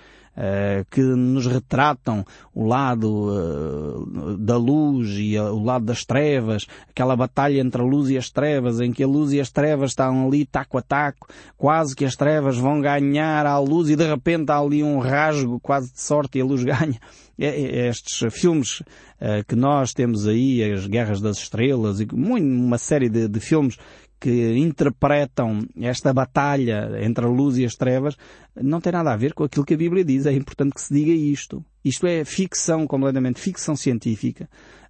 que 0.91 1.01
nos 1.01 1.47
retratam 1.47 2.25
o 2.55 2.65
lado 2.65 3.29
uh, 3.31 4.37
da 4.37 4.57
luz 4.57 5.09
e 5.19 5.39
o 5.39 5.63
lado 5.63 5.87
das 5.87 6.05
trevas, 6.05 6.67
aquela 6.89 7.17
batalha 7.17 7.61
entre 7.61 7.81
a 7.81 7.85
luz 7.85 8.11
e 8.11 8.19
as 8.19 8.31
trevas, 8.31 8.81
em 8.81 8.93
que 8.93 9.03
a 9.03 9.07
luz 9.07 9.33
e 9.33 9.41
as 9.41 9.51
trevas 9.51 9.93
estão 9.93 10.27
ali 10.27 10.45
taco 10.45 10.77
a 10.77 10.83
taco, 10.83 11.29
quase 11.57 11.97
que 11.97 12.05
as 12.05 12.17
trevas 12.17 12.59
vão 12.59 12.81
ganhar 12.81 13.47
à 13.47 13.59
luz 13.59 13.89
e 13.89 13.97
de 13.97 14.07
repente 14.07 14.51
há 14.51 14.59
ali 14.59 14.83
um 14.83 14.99
rasgo 14.99 15.59
quase 15.61 15.91
de 15.93 16.01
sorte 16.01 16.39
e 16.39 16.43
a 16.43 16.45
luz 16.45 16.63
ganha. 16.65 17.01
É, 17.39 17.49
é, 17.49 17.89
estes 17.89 18.33
filmes 18.33 18.83
que 19.49 19.57
nós 19.57 19.95
temos 19.95 20.27
aí, 20.27 20.63
as 20.73 20.87
Guerras 20.87 21.23
das 21.23 21.39
Estrelas 21.39 22.01
e 22.01 22.09
uma 22.13 22.77
série 22.77 23.09
de, 23.09 23.29
de 23.29 23.41
filmes 23.41 23.79
que 24.27 24.59
interpretam 24.59 25.61
esta 25.81 26.13
batalha 26.13 26.99
entre 27.01 27.25
a 27.25 27.29
luz 27.29 27.59
e 27.59 27.65
as 27.65 27.77
trevas 27.77 28.17
não 28.61 28.81
tem 28.81 28.93
nada 28.93 29.13
a 29.13 29.17
ver 29.17 29.33
com 29.33 29.45
aquilo 29.45 29.65
que 29.65 29.75
a 29.75 29.77
Bíblia 29.77 30.05
diz. 30.05 30.27
É 30.27 30.33
importante 30.33 30.75
que 30.75 30.81
se 30.81 30.93
diga 30.93 31.13
isto. 31.13 31.65
Isto 31.85 32.09
é 32.09 32.25
ficção, 32.25 32.89
completamente 32.89 33.41
ficção 33.41 33.77
científica. 33.77 34.49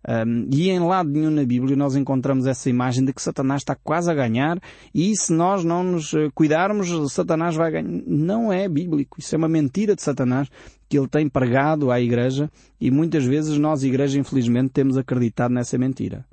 Um, 0.09 0.49
e 0.51 0.71
em 0.71 0.79
lado 0.79 1.11
nenhum 1.11 1.31
na 1.31 1.45
Bíblia 1.45 1.77
nós 1.77 1.97
encontramos 1.97 2.47
essa 2.47 2.71
imagem 2.71 3.05
de 3.05 3.13
que 3.13 3.21
Satanás 3.21 3.61
está 3.61 3.75
quase 3.75 4.11
a 4.11 4.15
ganhar 4.15 4.59
e 4.95 5.15
se 5.15 5.35
nós 5.35 5.63
não 5.65 5.83
nos 5.83 6.15
eh, 6.15 6.31
cuidarmos, 6.35 7.13
Satanás 7.13 7.55
vai 7.55 7.73
ganhar. 7.73 8.05
Não 8.07 8.51
é 8.51 8.67
bíblico. 8.67 9.21
Isso 9.21 9.35
é 9.35 9.39
uma 9.39 9.49
mentira 9.49 9.95
de 9.95 10.01
Satanás 10.01 10.49
que 10.89 10.99
ele 10.99 11.09
tem 11.09 11.29
pregado 11.29 11.91
à 11.91 12.01
Igreja 12.01 12.51
e 12.81 12.91
muitas 12.91 13.27
vezes 13.27 13.59
nós, 13.59 13.83
Igreja, 13.83 14.19
infelizmente, 14.19 14.71
temos 14.71 14.97
acreditado 14.97 15.53
nessa 15.53 15.77
mentira. 15.77 16.25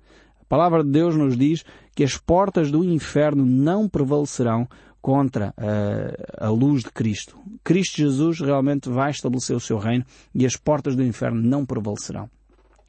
Palavra 0.54 0.84
de 0.84 0.92
Deus 0.92 1.16
nos 1.16 1.36
diz 1.36 1.66
que 1.96 2.04
as 2.04 2.16
portas 2.16 2.70
do 2.70 2.84
inferno 2.84 3.44
não 3.44 3.90
prevalecerão 3.90 4.70
contra 5.02 5.52
a, 5.58 5.66
eh, 5.66 6.16
a, 6.38 6.50
luz 6.50 6.84
de 6.84 6.92
Cristo. 6.92 7.40
Cristo 7.64 7.98
Jesus 7.98 8.40
realmente 8.40 8.88
vai 8.88 9.10
estabelecer 9.10 9.56
o 9.56 9.60
seu 9.60 9.80
reino 9.80 10.06
e 10.32 10.46
as 10.46 10.56
portas 10.56 10.96
do 10.96 11.04
inferno 11.04 11.42
não 11.42 11.66
prevalecerão. 11.66 12.30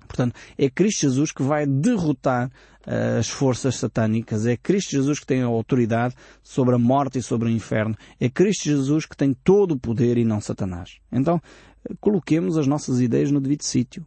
Portanto, 0.07 0.39
é 0.59 0.69
Cristo 0.69 1.01
Jesus 1.01 1.33
que 1.33 1.43
vai 1.43 1.65
derrotar 1.65 2.49
uh, 2.87 3.19
as 3.19 3.31
forças 3.31 3.77
satânicas. 3.77 4.45
É 4.45 4.59
Cristo 4.59 4.91
Jesus 4.91 5.19
que 5.19 5.27
tem 5.27 5.41
a 5.41 5.47
autoridade 5.47 6.15
sobre 6.43 6.75
a 6.75 6.79
morte 6.79 7.19
e 7.19 7.23
sobre 7.23 7.49
o 7.49 7.51
inferno. 7.51 7.97
É 8.21 8.29
Cristo 8.29 8.65
Jesus 8.65 9.07
que 9.07 9.17
tem 9.17 9.33
todo 9.33 9.73
o 9.73 9.81
poder 9.81 10.19
e 10.19 10.25
não 10.25 10.39
Satanás. 10.39 10.99
Então, 11.11 11.41
coloquemos 11.99 12.59
as 12.59 12.67
nossas 12.67 13.01
ideias 13.01 13.31
no 13.31 13.41
devido 13.41 13.63
sítio. 13.63 14.05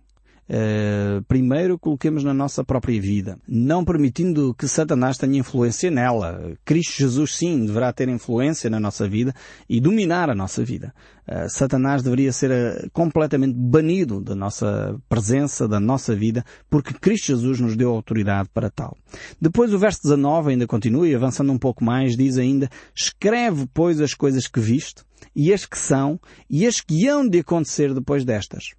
Uh, 0.50 1.22
primeiro 1.28 1.78
coloquemos 1.78 2.24
na 2.24 2.34
nossa 2.34 2.64
própria 2.64 3.02
vida, 3.02 3.38
não 3.46 3.84
permitindo 3.84 4.56
que 4.58 4.66
Satanás 4.66 5.18
tenha 5.18 5.40
influência 5.40 5.92
nela. 5.92 6.54
Cristo 6.64 7.00
Jesus 7.00 7.36
sim 7.36 7.66
deverá 7.66 7.92
ter 7.92 8.08
influência 8.08 8.70
na 8.70 8.80
nossa 8.80 9.10
vida 9.10 9.34
e 9.68 9.82
dominar 9.82 10.30
a 10.30 10.36
nossa 10.36 10.64
vida. 10.64 10.94
Uh, 11.28 11.50
Satanás 11.50 12.02
deveria 12.02 12.32
ser 12.32 12.50
uh, 12.50 12.90
completamente 12.92 13.56
banido 13.56 14.22
da 14.22 14.36
nossa 14.36 14.98
presença, 15.10 15.68
da 15.68 15.82
nossa 15.82 16.16
vida, 16.16 16.46
porque 16.70 16.94
Cristo 16.94 17.28
Jesus 17.28 17.60
nos 17.60 17.76
deu 17.76 17.90
autoridade 17.90 18.48
para 18.54 18.70
tal. 18.70 18.98
Depois 19.42 19.74
o 19.74 19.78
verso 19.78 20.02
19 20.04 20.52
ainda 20.52 20.66
continua 20.66 21.10
e 21.10 21.14
avançando 21.14 21.52
um 21.52 21.60
pouco 21.60 21.84
mais 21.84 22.16
diz 22.16 22.38
ainda, 22.38 22.70
escreve 22.96 23.68
pois 23.74 24.00
as 24.00 24.14
coisas 24.14 24.48
que 24.48 24.62
viste 24.62 25.04
e 25.36 25.52
as 25.52 25.66
que 25.66 25.78
são 25.78 26.18
e 26.50 26.66
as 26.66 26.80
que 26.80 27.06
hão 27.06 27.28
de 27.28 27.40
acontecer 27.40 27.94
depois 27.94 28.24
destas. 28.24 28.70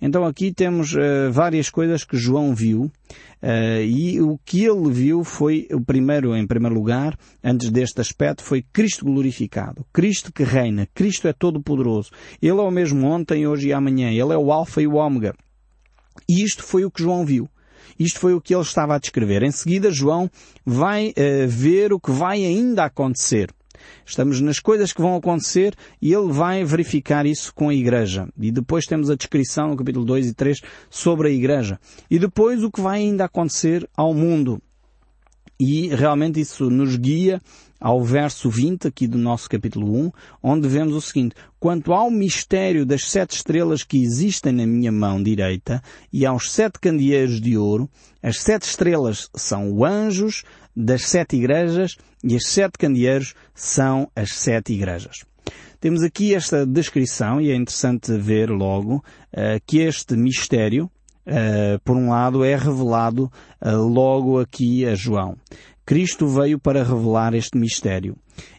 Então 0.00 0.24
aqui 0.24 0.52
temos 0.52 0.94
uh, 0.94 1.30
várias 1.30 1.70
coisas 1.70 2.04
que 2.04 2.16
João 2.16 2.54
viu 2.54 2.82
uh, 3.42 3.82
e 3.84 4.20
o 4.20 4.38
que 4.44 4.64
ele 4.64 4.90
viu 4.90 5.24
foi 5.24 5.66
o 5.72 5.80
primeiro, 5.80 6.36
em 6.36 6.46
primeiro 6.46 6.74
lugar, 6.74 7.16
antes 7.42 7.70
deste 7.70 8.00
aspecto, 8.00 8.42
foi 8.42 8.62
Cristo 8.72 9.04
glorificado. 9.04 9.84
Cristo 9.92 10.32
que 10.32 10.42
reina. 10.42 10.88
Cristo 10.94 11.28
é 11.28 11.32
todo 11.32 11.62
poderoso. 11.62 12.10
Ele 12.40 12.58
é 12.58 12.62
o 12.62 12.70
mesmo 12.70 13.06
ontem, 13.06 13.46
hoje 13.46 13.68
e 13.68 13.72
amanhã. 13.72 14.10
Ele 14.10 14.32
é 14.32 14.38
o 14.38 14.52
alfa 14.52 14.80
e 14.80 14.86
o 14.86 14.94
ômega. 14.94 15.34
E 16.28 16.42
isto 16.42 16.62
foi 16.62 16.84
o 16.84 16.90
que 16.90 17.02
João 17.02 17.24
viu. 17.24 17.48
Isto 17.98 18.20
foi 18.20 18.34
o 18.34 18.40
que 18.40 18.54
ele 18.54 18.62
estava 18.62 18.94
a 18.94 18.98
descrever. 18.98 19.42
Em 19.42 19.50
seguida, 19.50 19.90
João 19.90 20.30
vai 20.64 21.10
uh, 21.10 21.48
ver 21.48 21.92
o 21.92 22.00
que 22.00 22.10
vai 22.10 22.44
ainda 22.44 22.84
acontecer. 22.84 23.50
Estamos 24.04 24.40
nas 24.40 24.58
coisas 24.58 24.92
que 24.92 25.00
vão 25.00 25.16
acontecer 25.16 25.74
e 26.00 26.12
ele 26.12 26.32
vai 26.32 26.64
verificar 26.64 27.26
isso 27.26 27.52
com 27.54 27.68
a 27.68 27.74
igreja. 27.74 28.28
E 28.38 28.50
depois 28.50 28.86
temos 28.86 29.10
a 29.10 29.16
descrição 29.16 29.68
no 29.68 29.76
capítulo 29.76 30.04
2 30.04 30.28
e 30.28 30.34
3 30.34 30.60
sobre 30.90 31.28
a 31.28 31.32
igreja. 31.32 31.78
E 32.10 32.18
depois 32.18 32.62
o 32.62 32.70
que 32.70 32.80
vai 32.80 33.00
ainda 33.00 33.24
acontecer 33.24 33.88
ao 33.96 34.14
mundo. 34.14 34.60
E 35.58 35.88
realmente 35.88 36.38
isso 36.38 36.68
nos 36.68 36.96
guia 36.96 37.40
ao 37.80 38.02
verso 38.02 38.50
20 38.50 38.88
aqui 38.88 39.06
do 39.06 39.18
nosso 39.18 39.48
capítulo 39.48 39.94
1, 40.06 40.12
onde 40.42 40.68
vemos 40.68 40.94
o 40.94 41.00
seguinte, 41.00 41.34
quanto 41.58 41.92
ao 41.92 42.10
mistério 42.10 42.84
das 42.84 43.08
sete 43.08 43.36
estrelas 43.36 43.82
que 43.82 44.02
existem 44.02 44.52
na 44.52 44.66
minha 44.66 44.92
mão 44.92 45.22
direita 45.22 45.82
e 46.12 46.24
aos 46.26 46.50
sete 46.50 46.78
candeeiros 46.78 47.40
de 47.40 47.56
ouro, 47.56 47.88
as 48.22 48.40
sete 48.40 48.62
estrelas 48.62 49.28
são 49.34 49.84
anjos 49.84 50.42
das 50.76 51.06
sete 51.06 51.36
igrejas 51.36 51.96
e 52.22 52.36
os 52.36 52.46
sete 52.46 52.78
candeeiros 52.78 53.34
são 53.54 54.10
as 54.14 54.32
sete 54.32 54.74
igrejas. 54.74 55.24
Temos 55.80 56.02
aqui 56.02 56.34
esta 56.34 56.66
descrição 56.66 57.40
e 57.40 57.50
é 57.50 57.54
interessante 57.54 58.16
ver 58.16 58.50
logo 58.50 58.96
uh, 58.96 59.60
que 59.66 59.78
este 59.78 60.16
mistério, 60.16 60.90
uh, 61.26 61.78
por 61.84 61.96
um 61.96 62.10
lado, 62.10 62.44
é 62.44 62.56
revelado 62.56 63.30
uh, 63.60 63.76
logo 63.76 64.40
aqui 64.40 64.84
a 64.84 64.94
João. 64.94 65.36
Cristo 65.84 66.26
veio 66.26 66.58
para 66.58 66.82
revelar 66.82 67.34
este 67.34 67.56
mistério. 67.56 68.16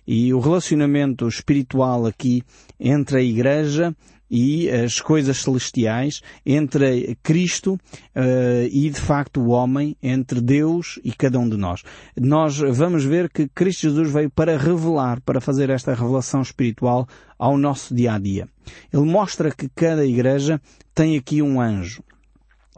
E 0.08 0.34
o 0.34 0.40
relacionamento 0.40 1.28
espiritual 1.28 2.06
aqui 2.06 2.42
entre 2.80 3.18
a 3.18 3.22
Igreja 3.22 3.94
e 4.30 4.70
as 4.70 5.00
coisas 5.00 5.38
celestiais 5.38 6.22
entre 6.46 7.18
Cristo 7.24 7.74
uh, 7.74 8.68
e 8.72 8.90
de 8.90 9.00
facto 9.00 9.42
o 9.42 9.50
homem, 9.50 9.96
entre 10.02 10.42
Deus 10.42 11.00
e 11.04 11.12
cada 11.12 11.40
um 11.40 11.48
de 11.48 11.58
nós. 11.58 11.84
Nós 12.20 12.58
vamos 12.58 13.04
ver 13.04 13.30
que 13.30 13.48
Cristo 13.48 13.84
Jesus 13.84 14.12
veio 14.12 14.30
para 14.30 14.58
revelar, 14.58 15.22
para 15.22 15.42
fazer 15.42 15.70
esta 15.70 15.94
revelação 15.94 16.42
espiritual 16.42 17.08
ao 17.38 17.58
nosso 17.58 17.94
dia 17.94 18.14
a 18.14 18.20
dia. 18.20 18.48
Ele 18.92 19.06
mostra 19.06 19.52
que 19.52 19.70
cada 19.70 20.06
igreja 20.06 20.60
tem 20.94 21.18
aqui 21.18 21.42
um 21.42 21.62
anjo. 21.62 22.04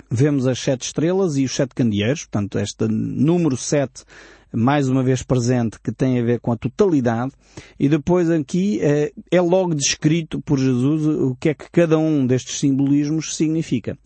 Vemos 0.10 0.48
as 0.48 0.60
sete 0.60 0.84
estrelas 0.84 1.38
e 1.38 1.46
os 1.46 1.56
sete 1.56 1.76
candeeiros, 1.76 2.22
portanto 2.22 2.58
este 2.58 2.88
número 2.88 3.56
sete 3.56 4.04
mais 4.54 4.90
uma 4.90 5.04
vez 5.04 5.24
presente, 5.24 5.80
que 5.82 5.92
tem 5.92 6.20
a 6.20 6.24
ver 6.24 6.40
com 6.40 6.52
a 6.52 6.58
totalidade, 6.58 7.32
e 7.80 7.88
depois 7.88 8.30
aqui 8.30 8.80
é, 8.82 9.12
é 9.32 9.42
logo 9.42 9.76
descrito 9.76 10.42
por 10.42 10.58
Jesus 10.60 11.06
o 11.06 11.36
que 11.40 11.50
é 11.50 11.54
que 11.54 11.70
cada 11.72 11.98
um 11.98 12.26
destes 12.26 12.60
simbolismos 12.60 13.36
significa. 13.36 13.98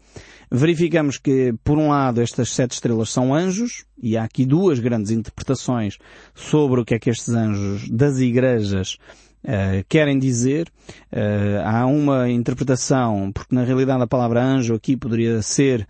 Verificamos 0.56 1.18
que, 1.18 1.52
por 1.64 1.80
um 1.80 1.90
lado, 1.90 2.22
estas 2.22 2.50
sete 2.50 2.74
estrelas 2.74 3.10
são 3.10 3.34
anjos, 3.34 3.86
e 4.00 4.16
há 4.16 4.24
aqui 4.24 4.46
duas 4.46 4.80
grandes 4.80 5.10
interpretações 5.10 5.98
sobre 6.36 6.80
o 6.80 6.86
que 6.86 6.94
é 6.94 7.00
que 7.00 7.10
estes 7.10 7.30
anjos 7.30 7.90
das 7.90 8.20
igrejas 8.20 9.00
uh, 9.44 9.84
querem 9.90 10.20
dizer. 10.20 10.68
Uh, 11.12 11.60
há 11.66 11.88
uma 11.88 12.30
interpretação, 12.30 13.32
porque 13.34 13.56
na 13.56 13.64
realidade 13.64 14.04
a 14.04 14.08
palavra 14.08 14.44
anjo 14.44 14.76
aqui 14.76 14.96
poderia 14.96 15.42
ser 15.42 15.88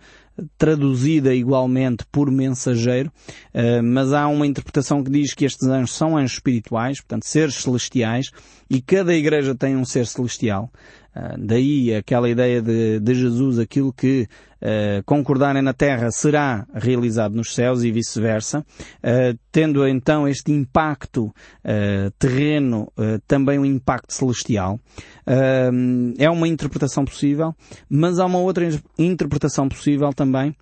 traduzida 0.58 1.34
igualmente 1.34 2.04
por 2.10 2.30
mensageiro, 2.30 3.12
mas 3.84 4.12
há 4.12 4.26
uma 4.26 4.46
interpretação 4.46 5.02
que 5.02 5.10
diz 5.10 5.32
que 5.32 5.44
estes 5.44 5.68
anjos 5.68 5.94
são 5.94 6.16
anjos 6.16 6.34
espirituais, 6.34 7.00
portanto 7.00 7.24
seres 7.24 7.54
celestiais, 7.54 8.30
e 8.68 8.80
cada 8.82 9.14
igreja 9.14 9.54
tem 9.54 9.76
um 9.76 9.84
ser 9.84 10.06
celestial. 10.06 10.70
Ah, 11.14 11.36
daí 11.38 11.94
aquela 11.94 12.28
ideia 12.28 12.60
de, 12.60 12.98
de 12.98 13.14
Jesus, 13.14 13.60
aquilo 13.60 13.92
que 13.92 14.26
uh, 14.60 15.02
concordarem 15.04 15.62
na 15.62 15.72
terra 15.72 16.10
será 16.10 16.66
realizado 16.74 17.36
nos 17.36 17.54
céus 17.54 17.84
e 17.84 17.92
vice-versa, 17.92 18.60
uh, 18.60 19.38
tendo 19.52 19.86
então 19.86 20.26
este 20.26 20.50
impacto 20.50 21.32
terreno, 22.18 22.92
também 23.26 23.58
um 23.58 23.64
impacto 23.64 24.12
celestial. 24.12 24.78
é 26.18 26.28
uma 26.28 26.48
interpretação 26.48 27.04
possível, 27.04 27.54
mas 27.88 28.18
há 28.18 28.26
uma 28.26 28.38
outra 28.38 28.68
interpretação 28.98 29.68
possível 29.68 30.12
também, 30.12 30.54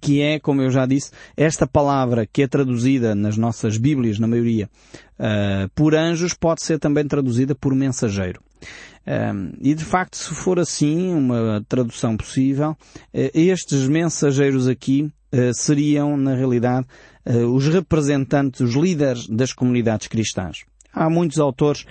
que 0.00 0.20
é, 0.22 0.38
como 0.38 0.62
eu 0.62 0.70
já 0.70 0.86
disse, 0.86 1.10
esta 1.36 1.66
palavra 1.66 2.26
que 2.26 2.42
é 2.42 2.48
traduzida 2.48 3.14
nas 3.14 3.36
nossas 3.36 3.76
Bíblias, 3.76 4.18
na 4.18 4.26
maioria, 4.26 4.68
uh, 5.18 5.68
por 5.74 5.94
anjos, 5.94 6.34
pode 6.34 6.64
ser 6.64 6.78
também 6.78 7.06
traduzida 7.06 7.54
por 7.54 7.74
mensageiro. 7.74 8.40
E 9.60 9.74
de 9.74 9.84
facto, 9.84 10.16
se 10.16 10.34
for 10.34 10.60
assim, 10.60 11.12
uma 11.12 11.64
tradução 11.68 12.16
possível, 12.16 12.70
uh, 12.70 12.76
estes 13.34 13.88
mensageiros 13.88 14.68
aqui 14.68 15.10
uh, 15.32 15.54
seriam, 15.54 16.16
na 16.16 16.34
realidade, 16.34 16.86
uh, 17.26 17.46
os 17.52 17.66
representantes, 17.66 18.60
os 18.60 18.74
líderes 18.74 19.26
das 19.26 19.52
comunidades 19.52 20.06
cristãs. 20.06 20.64
Há 20.92 21.10
muitos 21.10 21.38
autores 21.38 21.84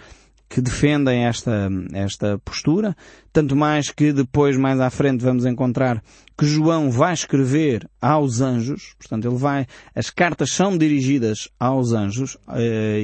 que 0.51 0.59
defendem 0.59 1.23
esta, 1.25 1.69
esta 1.93 2.37
postura, 2.39 2.93
tanto 3.31 3.55
mais 3.55 3.89
que 3.89 4.11
depois, 4.11 4.57
mais 4.57 4.81
à 4.81 4.89
frente, 4.89 5.23
vamos 5.23 5.45
encontrar 5.45 6.03
que 6.37 6.45
João 6.45 6.91
vai 6.91 7.13
escrever 7.13 7.89
aos 8.01 8.41
anjos, 8.41 8.93
portanto, 8.99 9.25
ele 9.29 9.37
vai, 9.37 9.65
as 9.95 10.09
cartas 10.09 10.51
são 10.51 10.77
dirigidas 10.77 11.47
aos 11.57 11.93
anjos, 11.93 12.37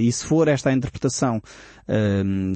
e 0.01 0.11
se 0.11 0.25
for 0.25 0.49
esta 0.49 0.71
a 0.71 0.73
interpretação, 0.73 1.41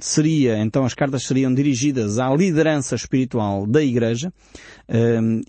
seria, 0.01 0.57
então 0.57 0.83
as 0.83 0.93
cartas 0.93 1.23
seriam 1.23 1.53
dirigidas 1.53 2.19
à 2.19 2.29
liderança 2.35 2.93
espiritual 2.93 3.65
da 3.65 3.81
Igreja, 3.81 4.33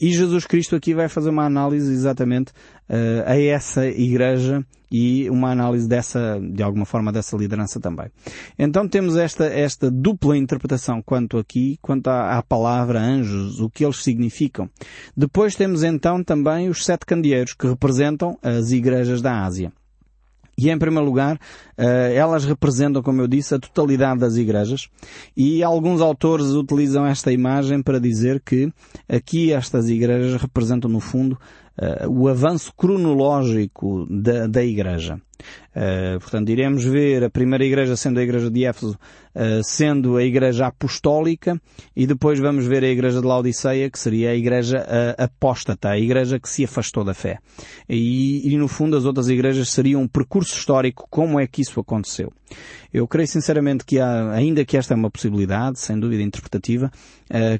e 0.00 0.12
Jesus 0.12 0.46
Cristo 0.46 0.76
aqui 0.76 0.94
vai 0.94 1.08
fazer 1.08 1.30
uma 1.30 1.46
análise 1.46 1.92
exatamente 1.92 2.52
uh, 2.92 3.22
a 3.26 3.40
essa 3.40 3.86
Igreja 3.86 4.64
e 4.90 5.28
uma 5.30 5.50
análise 5.50 5.88
dessa, 5.88 6.38
de 6.38 6.62
alguma 6.62 6.84
forma, 6.84 7.10
dessa 7.10 7.34
liderança 7.34 7.80
também. 7.80 8.10
Então 8.58 8.86
temos 8.86 9.16
esta, 9.16 9.46
esta 9.46 9.90
dupla 9.90 10.36
interpretação 10.36 11.00
quanto 11.02 11.38
aqui, 11.38 11.78
quanto 11.80 12.08
à, 12.08 12.36
à 12.36 12.42
palavra 12.42 13.00
anjos, 13.00 13.58
o 13.58 13.70
que 13.70 13.84
eles 13.84 14.02
significam. 14.02 14.68
Depois 15.16 15.56
temos 15.56 15.82
então 15.82 16.22
também 16.22 16.68
os 16.68 16.84
sete 16.84 17.06
candeeiros 17.06 17.54
que 17.54 17.66
representam 17.66 18.38
as 18.42 18.70
igrejas 18.70 19.22
da 19.22 19.42
Ásia. 19.42 19.72
E 20.56 20.70
em 20.70 20.78
primeiro 20.78 21.06
lugar, 21.06 21.38
eh, 21.76 22.14
elas 22.14 22.44
representam, 22.44 23.02
como 23.02 23.20
eu 23.20 23.26
disse, 23.26 23.54
a 23.54 23.58
totalidade 23.58 24.20
das 24.20 24.36
igrejas 24.36 24.88
e 25.36 25.62
alguns 25.62 26.00
autores 26.00 26.48
utilizam 26.48 27.06
esta 27.06 27.32
imagem 27.32 27.82
para 27.82 27.98
dizer 27.98 28.40
que 28.44 28.70
aqui 29.08 29.52
estas 29.52 29.88
igrejas 29.88 30.40
representam 30.40 30.90
no 30.90 31.00
fundo 31.00 31.38
uh, 31.78 32.08
o 32.08 32.28
avanço 32.28 32.72
cronológico 32.76 34.06
da, 34.10 34.46
da 34.46 34.64
Igreja. 34.64 35.20
Uh, 35.74 36.20
portanto, 36.20 36.50
iremos 36.50 36.84
ver 36.84 37.24
a 37.24 37.30
primeira 37.30 37.64
igreja 37.64 37.96
sendo 37.96 38.20
a 38.20 38.22
igreja 38.22 38.50
de 38.50 38.64
Éfeso, 38.64 38.98
uh, 39.34 39.64
sendo 39.64 40.16
a 40.16 40.22
igreja 40.22 40.66
apostólica, 40.66 41.60
e 41.96 42.06
depois 42.06 42.38
vamos 42.38 42.66
ver 42.66 42.84
a 42.84 42.88
igreja 42.88 43.20
de 43.20 43.26
Laodiceia, 43.26 43.90
que 43.90 43.98
seria 43.98 44.30
a 44.30 44.34
igreja 44.34 44.78
uh, 44.78 45.22
apóstata, 45.22 45.88
a 45.88 45.98
igreja 45.98 46.38
que 46.38 46.48
se 46.48 46.64
afastou 46.64 47.04
da 47.04 47.14
fé. 47.14 47.38
E, 47.88 48.52
e, 48.52 48.56
no 48.58 48.68
fundo, 48.68 48.96
as 48.96 49.04
outras 49.04 49.28
igrejas 49.28 49.70
seriam 49.70 50.02
um 50.02 50.08
percurso 50.08 50.54
histórico, 50.54 51.06
como 51.10 51.40
é 51.40 51.46
que 51.46 51.62
isso 51.62 51.80
aconteceu. 51.80 52.30
Eu 52.92 53.08
creio 53.08 53.26
sinceramente 53.26 53.84
que 53.86 53.98
há, 53.98 54.30
ainda 54.32 54.64
que 54.66 54.76
esta 54.76 54.92
é 54.92 54.96
uma 54.96 55.10
possibilidade, 55.10 55.80
sem 55.80 55.98
dúvida 55.98 56.22
interpretativa, 56.22 56.90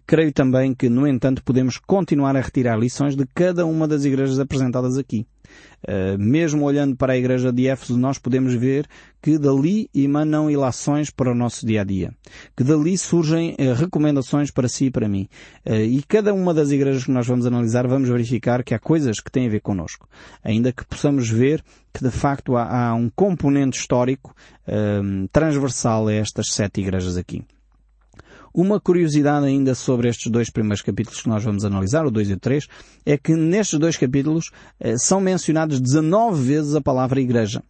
creio 0.06 0.30
também 0.30 0.74
que, 0.74 0.90
no 0.90 1.06
entanto, 1.06 1.42
podemos 1.42 1.78
continuar 1.78 2.36
a 2.36 2.40
retirar 2.42 2.78
lições 2.78 3.16
de 3.16 3.24
cada 3.34 3.64
uma 3.64 3.88
das 3.88 4.04
igrejas 4.04 4.38
apresentadas 4.38 4.98
aqui. 4.98 5.26
Uh, 5.82 6.16
mesmo 6.16 6.64
olhando 6.64 6.94
para 6.94 7.14
a 7.14 7.16
igreja 7.16 7.52
de 7.52 7.66
Éfeso, 7.66 7.98
nós 7.98 8.16
podemos 8.16 8.54
ver 8.54 8.86
que 9.20 9.36
dali 9.36 9.90
emanam 9.92 10.48
ilações 10.48 11.10
para 11.10 11.32
o 11.32 11.34
nosso 11.34 11.66
dia 11.66 11.80
a 11.80 11.84
dia. 11.84 12.14
Que 12.56 12.62
dali 12.62 12.96
surgem 12.96 13.56
uh, 13.58 13.74
recomendações 13.74 14.50
para 14.50 14.68
si 14.68 14.86
e 14.86 14.90
para 14.90 15.08
mim. 15.08 15.28
Uh, 15.66 15.74
e 15.74 16.02
cada 16.04 16.32
uma 16.32 16.54
das 16.54 16.70
igrejas 16.70 17.04
que 17.04 17.10
nós 17.10 17.26
vamos 17.26 17.46
analisar, 17.46 17.88
vamos 17.88 18.08
verificar 18.08 18.62
que 18.62 18.74
há 18.74 18.78
coisas 18.78 19.18
que 19.18 19.30
têm 19.30 19.46
a 19.46 19.50
ver 19.50 19.60
connosco. 19.60 20.08
Ainda 20.44 20.72
que 20.72 20.84
possamos 20.84 21.28
ver 21.28 21.64
que 21.92 22.04
de 22.04 22.10
facto 22.10 22.56
há 22.56 22.94
um 22.94 23.10
componente 23.10 23.78
histórico 23.78 24.34
transversal 25.30 26.08
a 26.08 26.14
estas 26.14 26.46
sete 26.52 26.80
igrejas 26.80 27.16
aqui. 27.16 27.44
Uma 28.54 28.78
curiosidade 28.80 29.46
ainda 29.46 29.74
sobre 29.74 30.08
estes 30.08 30.30
dois 30.30 30.50
primeiros 30.50 30.82
capítulos 30.82 31.22
que 31.22 31.28
nós 31.28 31.42
vamos 31.42 31.64
analisar, 31.64 32.04
o 32.04 32.10
2 32.10 32.30
e 32.30 32.32
o 32.34 32.38
3, 32.38 32.66
é 33.06 33.16
que 33.16 33.34
nestes 33.34 33.78
dois 33.78 33.96
capítulos 33.96 34.50
eh, 34.78 34.96
são 34.98 35.20
mencionados 35.20 35.80
19 35.80 36.42
vezes 36.42 36.74
a 36.74 36.80
palavra 36.80 37.20
igreja. 37.20 37.62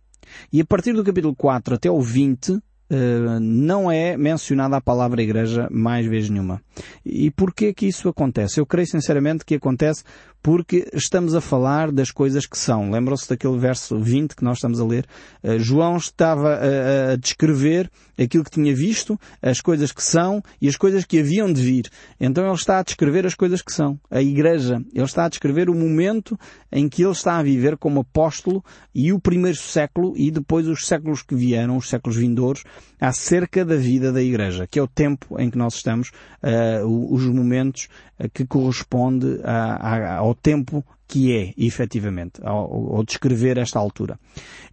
E 0.52 0.60
a 0.60 0.64
partir 0.64 0.92
do 0.92 1.04
capítulo 1.04 1.34
4 1.36 1.74
até 1.74 1.90
o 1.90 2.00
20, 2.00 2.60
Uh, 2.92 3.40
não 3.40 3.90
é 3.90 4.18
mencionada 4.18 4.76
a 4.76 4.80
palavra 4.80 5.22
igreja 5.22 5.66
mais 5.70 6.04
vez 6.04 6.28
nenhuma. 6.28 6.60
E 7.02 7.30
porquê 7.30 7.72
que 7.72 7.86
isso 7.86 8.06
acontece? 8.06 8.60
Eu 8.60 8.66
creio 8.66 8.86
sinceramente 8.86 9.46
que 9.46 9.54
acontece 9.54 10.04
porque 10.42 10.88
estamos 10.92 11.34
a 11.34 11.40
falar 11.40 11.92
das 11.92 12.10
coisas 12.10 12.46
que 12.46 12.58
são. 12.58 12.90
Lembram-se 12.90 13.28
daquele 13.28 13.56
verso 13.58 13.98
20 13.98 14.34
que 14.34 14.42
nós 14.42 14.58
estamos 14.58 14.80
a 14.80 14.84
ler? 14.84 15.06
Uh, 15.42 15.58
João 15.58 15.96
estava 15.96 16.54
a, 16.54 17.12
a, 17.12 17.16
descrever 17.16 17.88
aquilo 18.18 18.44
que 18.44 18.50
tinha 18.50 18.74
visto, 18.74 19.18
as 19.40 19.60
coisas 19.60 19.92
que 19.92 20.02
são 20.02 20.42
e 20.60 20.68
as 20.68 20.76
coisas 20.76 21.04
que 21.04 21.20
haviam 21.20 21.52
de 21.52 21.62
vir. 21.62 21.88
Então 22.20 22.44
ele 22.44 22.54
está 22.54 22.80
a 22.80 22.82
descrever 22.82 23.24
as 23.24 23.34
coisas 23.34 23.62
que 23.62 23.72
são. 23.72 23.98
A 24.10 24.20
igreja. 24.20 24.82
Ele 24.92 25.04
está 25.04 25.26
a 25.26 25.28
descrever 25.28 25.70
o 25.70 25.74
momento 25.74 26.38
em 26.70 26.88
que 26.88 27.02
ele 27.02 27.12
está 27.12 27.38
a 27.38 27.42
viver 27.42 27.76
como 27.76 28.00
apóstolo 28.00 28.64
e 28.92 29.12
o 29.12 29.20
primeiro 29.20 29.58
século 29.58 30.14
e 30.16 30.30
depois 30.30 30.66
os 30.66 30.86
séculos 30.86 31.22
que 31.22 31.36
vieram, 31.36 31.76
os 31.76 31.88
séculos 31.88 32.16
vindouros, 32.16 32.64
acerca 33.00 33.64
da 33.64 33.76
vida 33.76 34.12
da 34.12 34.22
igreja, 34.22 34.66
que 34.66 34.78
é 34.78 34.82
o 34.82 34.88
tempo 34.88 35.40
em 35.40 35.50
que 35.50 35.58
nós 35.58 35.74
estamos, 35.74 36.10
uh, 36.42 37.12
os 37.12 37.24
momentos 37.26 37.88
que 38.32 38.44
corresponde 38.46 39.40
a, 39.42 39.74
a, 39.74 40.16
ao 40.18 40.31
tempo 40.34 40.84
que 41.12 41.36
é, 41.36 41.52
efetivamente, 41.58 42.40
ao, 42.42 42.96
ao, 42.96 43.04
descrever 43.04 43.58
esta 43.58 43.78
altura. 43.78 44.18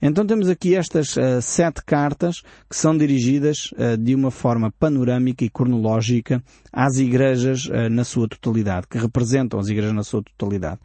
Então 0.02 0.26
temos 0.26 0.48
aqui 0.48 0.74
estas 0.74 1.17
uh, 1.17 1.41
sete 1.41 1.84
cartas 1.84 2.41
que 2.69 2.78
são 2.78 2.98
dirigidas 2.98 3.74
uh, 3.74 3.98
de 3.98 4.15
uma 4.15 4.32
forma 4.32 4.72
panorâmica 4.80 5.43
e 5.43 5.50
cronológica 5.50 6.41
às 6.72 6.98
igrejas 6.98 7.65
uh, 7.65 7.89
na 7.91 8.06
sua 8.06 8.26
totalidade, 8.26 8.88
que 8.88 8.98
representam 8.98 9.60
as 9.60 9.67
igrejas 9.67 9.93
na 9.93 10.04
sua 10.04 10.24
totalidade. 10.24 10.80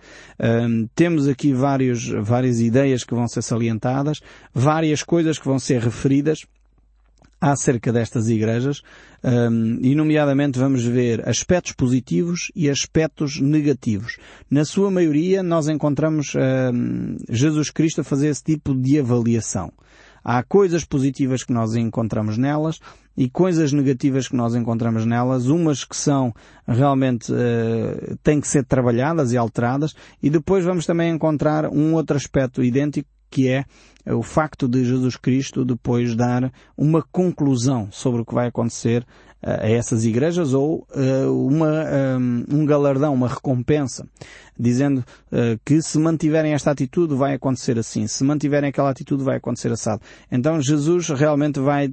temos 0.97 1.29
aqui 1.29 1.53
vários, 1.53 2.09
várias 2.09 2.59
ideias 2.59 3.05
que 3.05 3.15
vão 3.15 3.29
ser 3.29 3.43
salientadas, 3.43 4.21
várias 4.53 5.05
coisas 5.05 5.39
que 5.39 5.47
vão 5.47 5.61
ser 5.61 5.81
referidas, 5.81 6.45
acerca 7.44 7.92
destas 7.92 8.30
igrejas, 8.30 8.80
um, 9.22 9.78
e 9.83 9.94
nomeadamente 9.94 10.59
vamos 10.59 10.83
ver 10.83 11.28
aspectos 11.28 11.72
positivos 11.72 12.50
e 12.57 12.70
aspectos 12.70 13.38
negativos. 13.38 14.16
Na 14.50 14.64
sua 14.64 14.90
maioria 14.90 15.42
nós 15.42 15.68
encontramos 15.68 16.33
um, 16.35 17.16
Jesus 17.28 17.68
Cristo 17.70 18.00
a 18.00 18.04
fazer 18.04 18.28
esse 18.28 18.42
tipo 18.42 18.74
de 18.74 18.98
avaliação. 18.98 19.70
Há 20.24 20.42
coisas 20.42 20.87
positivas 20.87 21.44
que 21.44 21.52
nós 21.52 21.76
encontramos 21.76 22.38
nelas 22.38 22.80
e 23.14 23.28
coisas 23.28 23.74
negativas 23.74 24.26
que 24.26 24.35
nós 24.35 24.54
encontramos 24.54 25.04
nelas, 25.04 25.46
umas 25.48 25.85
que 25.85 25.94
são 25.94 26.35
realmente 26.66 27.30
uh, 27.30 28.16
têm 28.22 28.40
que 28.40 28.48
ser 28.48 28.64
trabalhadas 28.64 29.33
e 29.33 29.37
alteradas, 29.37 29.94
e 30.22 30.30
depois 30.30 30.64
vamos 30.64 30.87
também 30.87 31.12
encontrar 31.12 31.66
um 31.66 31.92
outro 31.92 32.16
aspecto 32.16 32.64
idêntico 32.64 33.07
que 33.35 33.49
é 33.49 33.64
o 34.07 34.23
facto 34.23 34.68
de 34.68 34.85
Jesus 34.85 35.16
Cristo 35.16 35.64
depois 35.64 36.14
dar 36.14 36.53
uma 36.77 37.03
conclusão 37.03 37.88
sobre 37.90 38.20
o 38.20 38.25
que 38.25 38.33
vai 38.33 38.47
acontecer 38.47 39.05
eh, 39.42 39.66
a 39.66 39.68
essas 39.68 40.05
igrejas 40.05 40.55
ou 40.55 40.87
uh, 40.94 41.47
uma, 41.49 41.66
um, 41.66 42.44
ehm, 42.44 42.44
um, 42.49 42.64
galardão, 42.64 43.12
uma 43.12 43.27
recompensa, 43.27 44.07
dizendo 44.57 45.05
que 45.64 45.83
se 45.83 45.99
mantiverem 45.99 46.53
esta 46.53 46.70
atitude 46.70 47.16
vai 47.16 47.35
acontecer 47.35 47.77
assim, 47.77 48.07
se 48.07 48.23
mantiverem 48.23 48.68
aquela 48.68 48.90
atitude 48.90 49.25
vai 49.25 49.38
acontecer 49.38 49.73
assado. 49.73 50.01
Então 50.31 50.61
Jesus 50.61 51.09
realmente 51.09 51.59
vai 51.59 51.92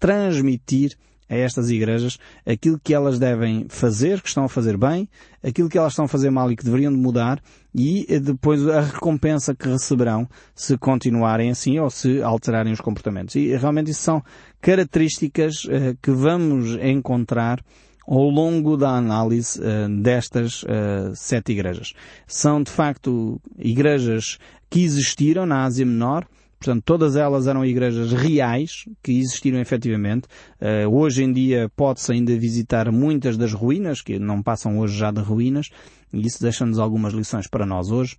transmitir 0.00 0.96
a 1.32 1.36
estas 1.36 1.70
igrejas 1.70 2.18
aquilo 2.46 2.78
que 2.78 2.92
elas 2.92 3.18
devem 3.18 3.66
fazer, 3.68 4.20
que 4.20 4.28
estão 4.28 4.44
a 4.44 4.48
fazer 4.48 4.76
bem, 4.76 5.08
aquilo 5.42 5.68
que 5.68 5.78
elas 5.78 5.92
estão 5.92 6.04
a 6.04 6.08
fazer 6.08 6.30
mal 6.30 6.52
e 6.52 6.56
que 6.56 6.64
deveriam 6.64 6.92
de 6.92 6.98
mudar 6.98 7.42
e 7.74 8.06
eh, 8.08 8.20
depois 8.20 8.68
a 8.68 8.82
recompensa 8.82 9.54
que 9.54 9.66
receberão 9.66 10.28
se 10.54 10.76
continuarem 10.76 11.50
assim 11.50 11.78
ou 11.78 11.88
se 11.88 12.22
alterarem 12.22 12.72
os 12.72 12.80
comportamentos. 12.80 13.34
E 13.34 13.56
realmente 13.56 13.90
isso 13.90 14.02
são 14.02 14.22
características 14.60 15.64
uh, 15.64 15.96
que 16.02 16.10
vamos 16.10 16.74
encontrar 16.82 17.64
ao 18.06 18.28
longo 18.28 18.76
da 18.76 18.90
análise 18.90 19.58
uh, 19.58 19.88
destas 20.02 20.62
uh, 20.64 21.14
sete 21.14 21.52
igrejas. 21.52 21.94
São 22.26 22.62
de 22.62 22.70
facto 22.70 23.40
igrejas 23.58 24.38
que 24.68 24.84
existiram 24.84 25.46
na 25.46 25.64
Ásia 25.64 25.86
Menor, 25.86 26.26
Portanto, 26.62 26.84
todas 26.84 27.16
elas 27.16 27.48
eram 27.48 27.64
igrejas 27.64 28.12
reais, 28.12 28.84
que 29.02 29.18
existiram 29.18 29.58
efetivamente. 29.58 30.28
Uh, 30.60 30.88
hoje 30.88 31.24
em 31.24 31.32
dia 31.32 31.68
pode-se 31.74 32.12
ainda 32.12 32.38
visitar 32.38 32.92
muitas 32.92 33.36
das 33.36 33.52
ruínas, 33.52 34.00
que 34.00 34.16
não 34.16 34.40
passam 34.40 34.78
hoje 34.78 34.96
já 34.96 35.10
de 35.10 35.20
ruínas, 35.20 35.70
e 36.12 36.24
isso 36.24 36.40
deixa-nos 36.40 36.78
algumas 36.78 37.12
lições 37.12 37.48
para 37.48 37.66
nós 37.66 37.90
hoje 37.90 38.16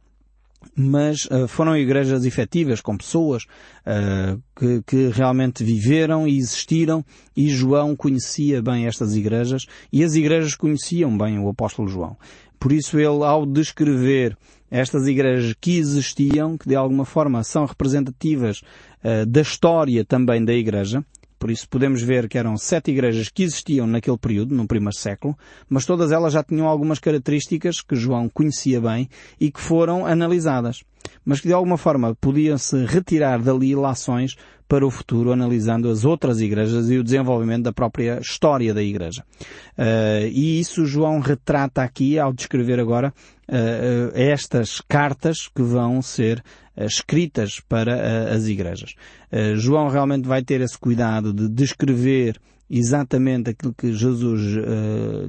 mas 0.78 1.26
uh, 1.26 1.46
foram 1.46 1.76
igrejas 1.76 2.24
efetivas, 2.24 2.80
com 2.80 2.96
pessoas 2.96 3.44
uh, 3.86 4.42
que, 4.56 4.82
que, 4.88 5.08
realmente 5.10 5.62
viveram 5.62 6.26
e 6.26 6.38
existiram, 6.38 7.04
e 7.36 7.50
João 7.50 7.98
conhecia 7.98 8.62
bem 8.62 8.88
estas 8.88 9.14
igrejas, 9.14 9.66
e 9.92 10.06
as 10.06 10.16
igrejas 10.16 10.56
conheciam 10.56 11.18
bem 11.18 11.38
o 11.38 11.50
apóstolo 11.50 11.90
João. 11.90 12.16
Por 12.58 12.72
isso 12.72 12.98
ele, 12.98 13.26
ao 13.26 13.46
descrever 13.46 14.38
estas 14.74 15.08
igrejas 15.08 15.56
que 15.62 15.78
existiam, 15.78 16.58
que 16.58 16.68
de 16.68 16.76
alguma 16.76 17.06
forma 17.06 17.44
são 17.44 17.64
representativas 17.64 18.62
uh, 19.04 19.24
da 19.24 19.42
história 19.42 20.04
também 20.04 20.44
da 20.44 20.52
igreja, 20.52 21.06
por 21.44 21.52
isso 21.52 21.68
podemos 21.68 22.02
ver 22.02 22.30
que 22.30 22.38
eram 22.38 22.56
sete 22.56 22.92
igrejas 22.92 23.28
que 23.28 23.44
existiam 23.44 23.86
naquele 23.86 24.18
período, 24.18 24.56
no 24.56 24.66
primeiro 24.66 24.96
século, 24.96 25.38
mas 25.68 25.86
todas 25.86 26.10
elas 26.10 26.32
já 26.32 26.42
tinham 26.42 26.70
algumas 26.70 27.00
características 27.00 27.82
que 27.82 27.98
João 27.98 28.30
conhecia 28.30 28.80
bem 28.80 29.10
e 29.38 29.52
que 29.52 29.60
foram 29.60 30.06
analisadas. 30.06 30.86
Mas 31.26 31.42
que 31.42 31.50
de 31.50 31.54
alguma 31.54 31.76
forma 31.76 32.16
podiam-se 32.16 32.86
retirar 32.86 33.42
dali 33.42 33.76
lações 33.76 34.38
para 34.70 34.88
o 34.88 34.90
futuro, 34.90 35.34
analisando 35.34 35.90
as 35.90 36.06
outras 36.06 36.40
igrejas 36.40 36.90
e 36.90 36.98
o 36.98 37.04
desenvolvimento 37.04 37.64
da 37.64 37.74
própria 37.74 38.20
história 38.22 38.74
da 38.74 38.82
igreja. 38.82 39.22
Uh, 39.78 40.26
e 40.32 40.62
isso 40.62 40.86
João 40.86 41.20
retrata 41.20 41.84
aqui 41.84 42.18
ao 42.18 42.32
descrever 42.32 42.80
agora 42.80 43.14
uh, 43.50 44.12
estas 44.16 44.80
cartas 44.80 45.50
que 45.54 45.62
vão 45.62 46.02
ser 46.02 46.42
escritas 46.76 47.60
para 47.60 48.34
as 48.34 48.48
igrejas. 48.48 48.96
João 49.56 49.90
realmente 49.90 50.28
vai 50.28 50.44
ter 50.44 50.62
esse 50.62 50.78
cuidado 50.78 51.34
de 51.34 51.48
descrever 51.50 52.40
exatamente 52.70 53.50
aquilo 53.50 53.74
que 53.74 53.94
Jesus 53.94 54.42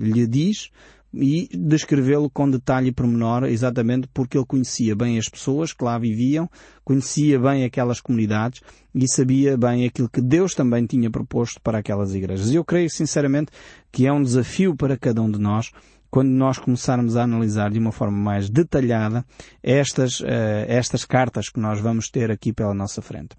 lhe 0.00 0.26
diz, 0.26 0.70
e 1.16 1.48
descrevê-lo 1.56 2.28
com 2.28 2.50
detalhe 2.50 2.88
e 2.88 2.92
pormenor, 2.92 3.44
exatamente 3.44 4.08
porque 4.12 4.36
ele 4.36 4.44
conhecia 4.44 4.96
bem 4.96 5.16
as 5.16 5.28
pessoas 5.28 5.72
que 5.72 5.84
lá 5.84 5.96
viviam, 5.96 6.50
conhecia 6.84 7.38
bem 7.38 7.64
aquelas 7.64 8.00
comunidades 8.00 8.60
e 8.92 9.06
sabia 9.06 9.56
bem 9.56 9.86
aquilo 9.86 10.08
que 10.08 10.20
Deus 10.20 10.54
também 10.54 10.84
tinha 10.86 11.08
proposto 11.08 11.60
para 11.60 11.78
aquelas 11.78 12.16
igrejas. 12.16 12.50
E 12.50 12.56
eu 12.56 12.64
creio 12.64 12.90
sinceramente 12.90 13.52
que 13.92 14.08
é 14.08 14.12
um 14.12 14.22
desafio 14.22 14.74
para 14.74 14.98
cada 14.98 15.22
um 15.22 15.30
de 15.30 15.38
nós 15.38 15.70
quando 16.14 16.28
nós 16.28 16.58
começarmos 16.58 17.16
a 17.16 17.24
analisar 17.24 17.72
de 17.72 17.78
uma 17.80 17.90
forma 17.90 18.16
mais 18.16 18.48
detalhada 18.48 19.24
estas, 19.60 20.20
uh, 20.20 20.64
estas 20.68 21.04
cartas 21.04 21.48
que 21.48 21.58
nós 21.58 21.80
vamos 21.80 22.08
ter 22.08 22.30
aqui 22.30 22.52
pela 22.52 22.72
nossa 22.72 23.02
frente. 23.02 23.34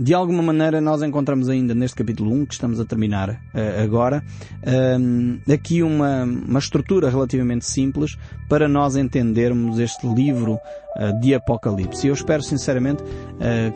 De 0.00 0.14
alguma 0.14 0.40
maneira 0.40 0.80
nós 0.80 1.02
encontramos 1.02 1.48
ainda 1.48 1.74
neste 1.74 1.96
capítulo 1.96 2.32
1, 2.32 2.46
que 2.46 2.54
estamos 2.54 2.78
a 2.78 2.84
terminar 2.84 3.30
uh, 3.30 3.82
agora, 3.82 4.22
uh, 4.62 5.52
aqui 5.52 5.82
uma, 5.82 6.22
uma 6.22 6.60
estrutura 6.60 7.10
relativamente 7.10 7.66
simples 7.66 8.16
para 8.48 8.68
nós 8.68 8.94
entendermos 8.94 9.80
este 9.80 10.06
livro 10.06 10.52
uh, 10.54 11.20
de 11.20 11.34
Apocalipse. 11.34 12.06
Eu 12.06 12.14
espero 12.14 12.44
sinceramente 12.44 13.02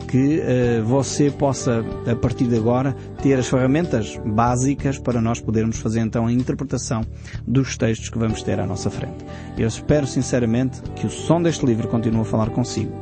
que 0.09 0.41
você 0.83 1.31
possa, 1.31 1.83
a 2.05 2.15
partir 2.15 2.45
de 2.47 2.57
agora, 2.57 2.93
ter 3.21 3.39
as 3.39 3.47
ferramentas 3.47 4.19
básicas 4.25 4.99
para 4.99 5.21
nós 5.21 5.39
podermos 5.39 5.79
fazer 5.79 6.01
então 6.01 6.27
a 6.27 6.31
interpretação 6.31 7.01
dos 7.47 7.77
textos 7.77 8.09
que 8.09 8.17
vamos 8.17 8.43
ter 8.43 8.59
à 8.59 8.65
nossa 8.65 8.89
frente. 8.89 9.25
Eu 9.57 9.67
espero 9.67 10.05
sinceramente 10.05 10.81
que 10.95 11.05
o 11.05 11.09
som 11.09 11.41
deste 11.41 11.65
livro 11.65 11.87
continue 11.87 12.21
a 12.21 12.25
falar 12.25 12.49
consigo, 12.49 12.93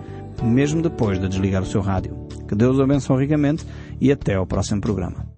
mesmo 0.43 0.81
depois 0.81 1.19
de 1.19 1.27
desligar 1.27 1.63
o 1.63 1.65
seu 1.65 1.81
rádio. 1.81 2.20
Que 2.51 2.55
Deus 2.55 2.77
o 2.79 2.81
abençoe 2.81 3.23
ricamente 3.23 3.65
e 4.01 4.11
até 4.11 4.35
ao 4.35 4.45
próximo 4.45 4.81
programa. 4.81 5.31